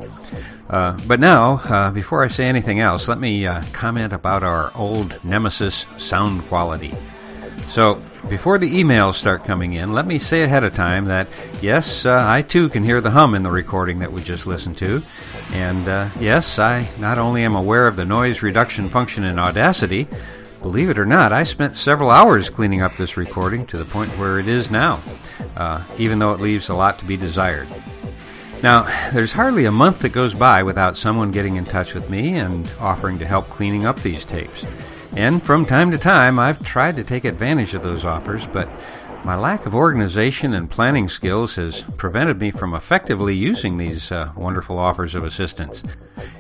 [0.70, 4.72] Uh, but now, uh, before I say anything else, let me uh, comment about our
[4.76, 6.94] old nemesis sound quality.
[7.70, 11.28] So, before the emails start coming in, let me say ahead of time that
[11.62, 14.78] yes, uh, I too can hear the hum in the recording that we just listened
[14.78, 15.02] to.
[15.54, 20.08] And uh, yes, I not only am aware of the noise reduction function in Audacity,
[20.68, 24.18] Believe it or not, I spent several hours cleaning up this recording to the point
[24.18, 25.00] where it is now,
[25.56, 27.70] uh, even though it leaves a lot to be desired.
[28.62, 32.36] Now, there's hardly a month that goes by without someone getting in touch with me
[32.36, 34.66] and offering to help cleaning up these tapes.
[35.16, 38.70] And from time to time, I've tried to take advantage of those offers, but
[39.24, 44.34] my lack of organization and planning skills has prevented me from effectively using these uh,
[44.36, 45.82] wonderful offers of assistance.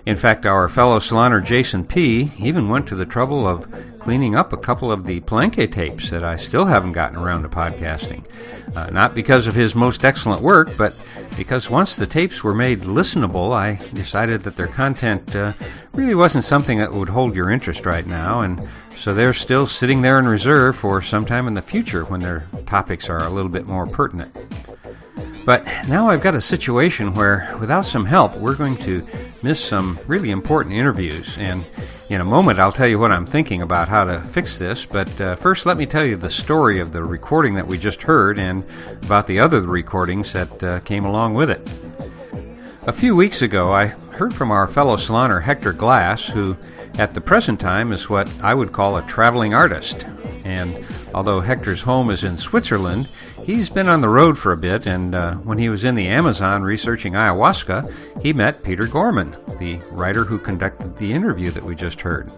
[0.05, 2.31] In fact, our fellow saloner Jason P.
[2.37, 6.23] even went to the trouble of cleaning up a couple of the Palenque tapes that
[6.23, 8.25] I still haven't gotten around to podcasting.
[8.73, 10.97] Uh, not because of his most excellent work, but
[11.35, 15.53] because once the tapes were made listenable, I decided that their content uh,
[15.93, 20.01] really wasn't something that would hold your interest right now, and so they're still sitting
[20.01, 23.67] there in reserve for sometime in the future when their topics are a little bit
[23.67, 24.33] more pertinent.
[25.45, 29.07] But now I've got a situation where, without some help, we're going to
[29.41, 31.37] miss some really important interviews.
[31.37, 31.63] And
[32.09, 34.85] in a moment, I'll tell you what I'm thinking about how to fix this.
[34.85, 38.01] But uh, first, let me tell you the story of the recording that we just
[38.01, 38.65] heard and
[39.03, 41.61] about the other recordings that uh, came along with it.
[42.85, 46.57] A few weeks ago, I heard from our fellow saloner Hector Glass, who
[46.97, 50.05] at the present time is what I would call a traveling artist.
[50.43, 53.09] And although Hector's home is in Switzerland,
[53.47, 56.09] He's been on the road for a bit, and uh, when he was in the
[56.09, 61.73] Amazon researching ayahuasca, he met Peter Gorman, the writer who conducted the interview that we
[61.73, 62.29] just heard.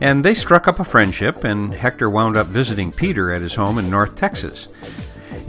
[0.00, 3.76] And they struck up a friendship, and Hector wound up visiting Peter at his home
[3.76, 4.66] in North Texas.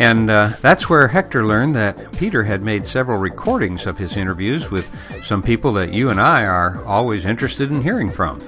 [0.02, 4.72] And uh, that's where Hector learned that Peter had made several recordings of his interviews
[4.72, 4.90] with
[5.24, 8.40] some people that you and I are always interested in hearing from.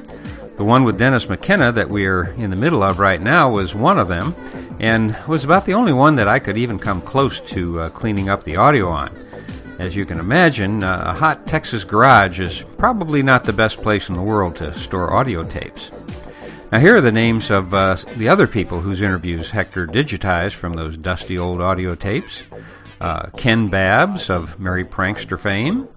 [0.56, 3.76] The one with Dennis McKenna that we are in the middle of right now was
[3.76, 4.36] one of them,
[4.80, 8.30] and was about the only one that I could even come close to uh, cleaning
[8.30, 9.16] up the audio on.
[9.78, 14.10] As you can imagine, uh, a hot Texas garage is probably not the best place
[14.10, 15.92] in the world to store audio tapes.
[16.74, 20.74] Now, here are the names of uh, the other people whose interviews Hector digitized from
[20.74, 22.42] those dusty old audio tapes.
[23.00, 25.88] Uh, Ken Babbs of Merry Prankster fame,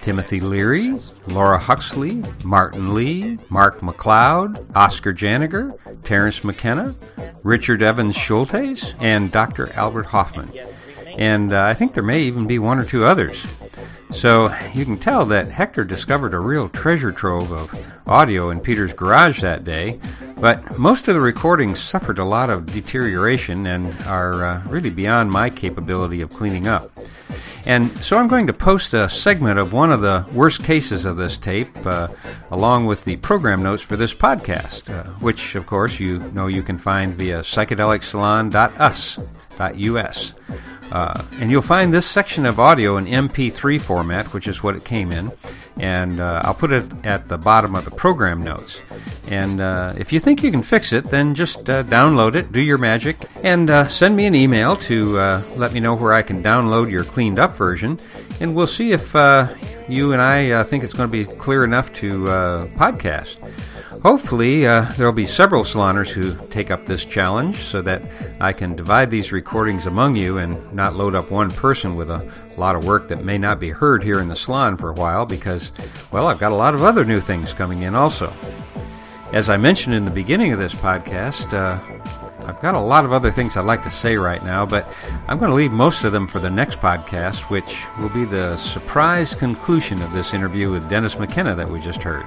[0.00, 6.96] Timothy Leary, Laura Huxley, Martin Lee, Mark McCloud, Oscar Janiger, Terence McKenna,
[7.44, 9.72] Richard Evans Schultes, and Dr.
[9.74, 10.52] Albert Hofmann.
[11.16, 13.46] And uh, I think there may even be one or two others.
[14.10, 17.72] So you can tell that Hector discovered a real treasure trove of
[18.06, 19.98] audio in Peter's garage that day,
[20.36, 25.30] but most of the recordings suffered a lot of deterioration and are uh, really beyond
[25.30, 26.90] my capability of cleaning up.
[27.66, 31.16] And so I'm going to post a segment of one of the worst cases of
[31.16, 32.08] this tape, uh,
[32.50, 36.62] along with the program notes for this podcast, uh, which, of course, you know you
[36.62, 40.34] can find via psychedelicsalon.us.us.
[40.92, 44.84] Uh, and you'll find this section of audio in MP3 format, which is what it
[44.84, 45.32] came in,
[45.76, 48.80] and uh, I'll put it at the bottom of the program notes.
[49.26, 52.60] And uh, if you think you can fix it, then just uh, download it, do
[52.60, 56.22] your magic, and uh, send me an email to uh, let me know where I
[56.22, 57.98] can download your cleaned up version,
[58.40, 59.14] and we'll see if
[59.88, 62.24] you and I think it's going to be clear enough to
[62.76, 63.40] podcast.
[64.04, 68.02] Hopefully, uh, there will be several saloners who take up this challenge so that
[68.38, 72.30] I can divide these recordings among you and not load up one person with a
[72.58, 75.24] lot of work that may not be heard here in the salon for a while
[75.24, 75.72] because,
[76.12, 78.30] well, I've got a lot of other new things coming in also.
[79.32, 81.80] As I mentioned in the beginning of this podcast, uh,
[82.46, 84.86] I've got a lot of other things I'd like to say right now, but
[85.28, 88.58] I'm going to leave most of them for the next podcast, which will be the
[88.58, 92.26] surprise conclusion of this interview with Dennis McKenna that we just heard.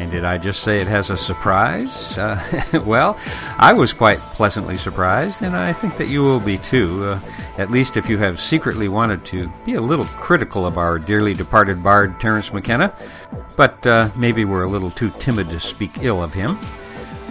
[0.00, 2.16] And did I just say it has a surprise?
[2.16, 3.20] Uh, well,
[3.58, 7.20] I was quite pleasantly surprised, and I think that you will be too, uh,
[7.58, 11.34] at least if you have secretly wanted to be a little critical of our dearly
[11.34, 12.94] departed bard Terence McKenna,
[13.58, 16.58] but uh, maybe we're a little too timid to speak ill of him.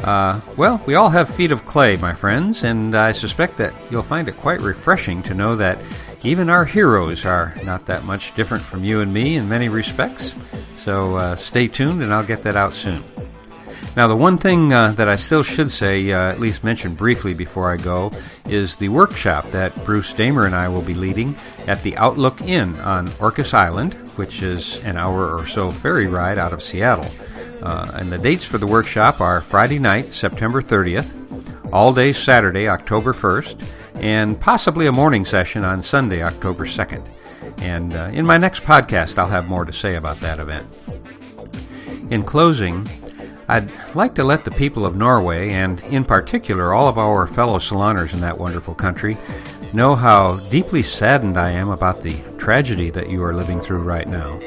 [0.04, 4.04] Uh, well, we all have feet of clay, my friends, and I suspect that you'll
[4.04, 5.80] find it quite refreshing to know that
[6.24, 10.36] even our heroes are not that much different from you and me in many respects.
[10.78, 13.04] So uh, stay tuned, and I'll get that out soon.
[13.98, 17.34] Now, the one thing uh, that I still should say, uh, at least mention briefly
[17.34, 18.14] before I go,
[18.46, 21.36] is the workshop that Bruce Damer and I will be leading
[21.68, 26.38] at the Outlook Inn on Orcas Island, which is an hour or so ferry ride
[26.38, 27.12] out of Seattle.
[27.62, 32.68] Uh, and the dates for the workshop are Friday night, September 30th, all day Saturday,
[32.68, 37.06] October 1st, and possibly a morning session on Sunday, October 2nd.
[37.60, 40.68] And uh, in my next podcast, I'll have more to say about that event.
[42.10, 42.88] In closing,
[43.48, 47.60] I'd like to let the people of Norway, and in particular all of our fellow
[47.60, 49.18] saloners in that wonderful country,
[49.74, 54.08] know how deeply saddened I am about the tragedy that you are living through right
[54.08, 54.40] now.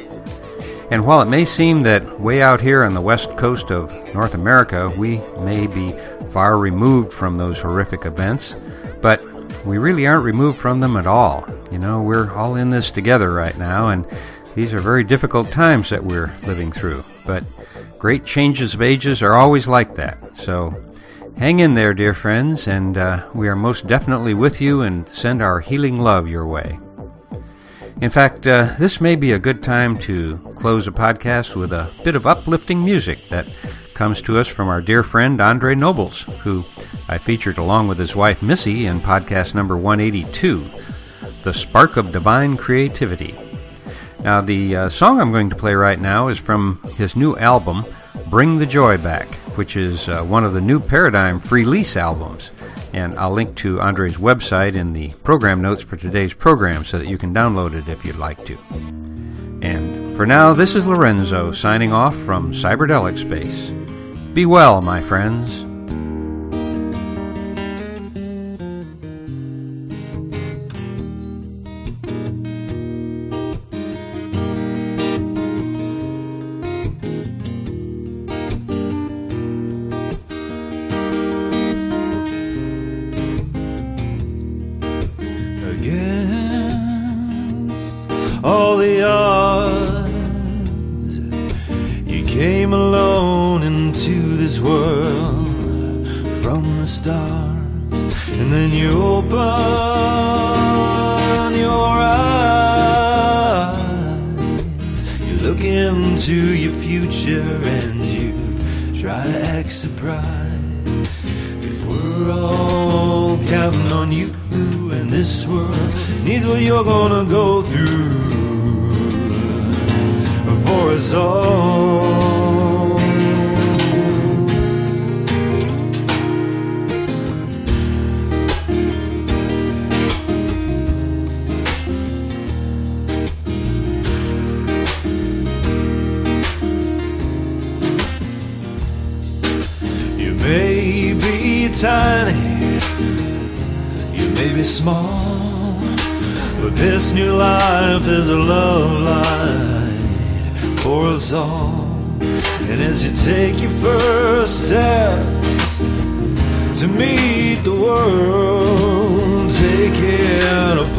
[0.93, 4.35] And while it may seem that way out here on the west coast of North
[4.35, 5.91] America we may be
[6.29, 8.57] far removed from those horrific events,
[9.01, 9.25] but
[9.65, 11.49] we really aren't removed from them at all.
[11.71, 14.07] You know, we're all in this together right now, and
[14.55, 17.03] these are very difficult times that we're living through.
[17.25, 17.43] But
[17.99, 20.37] great changes of ages are always like that.
[20.37, 20.75] So
[21.39, 25.41] hang in there, dear friends, and uh, we are most definitely with you and send
[25.41, 26.79] our healing love your way.
[28.01, 31.91] In fact, uh, this may be a good time to close a podcast with a
[32.03, 33.47] bit of uplifting music that
[33.95, 36.65] comes to us from our dear friend Andre Nobles, who
[37.09, 40.69] I featured along with his wife Missy in podcast number 182,
[41.43, 43.37] The Spark of Divine Creativity.
[44.21, 47.85] Now, the uh, song I'm going to play right now is from his new album,
[48.29, 52.51] Bring the Joy Back, which is uh, one of the new Paradigm free lease albums.
[52.93, 57.09] And I'll link to Andre's website in the program notes for today's program so that
[57.09, 58.59] you can download it if you'd like to.
[59.63, 63.71] And for now, this is Lorenzo signing off from Cyberdelic Space.
[64.35, 65.72] Be well, my friends.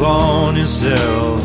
[0.04, 1.40] It upon yourself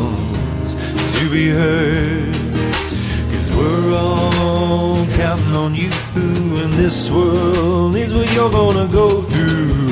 [1.30, 2.34] be heard.
[2.34, 9.88] Cause we're all counting on you, and this world needs what you're gonna go through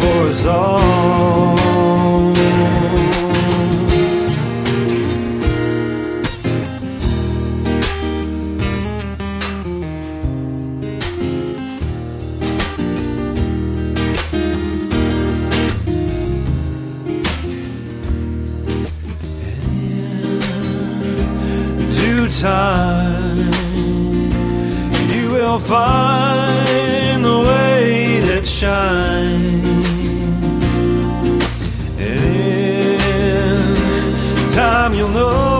[0.00, 1.57] for us all.
[22.40, 23.36] Time,
[25.10, 29.84] you will find the way that shines.
[31.98, 33.00] And
[34.38, 35.57] in time, you'll know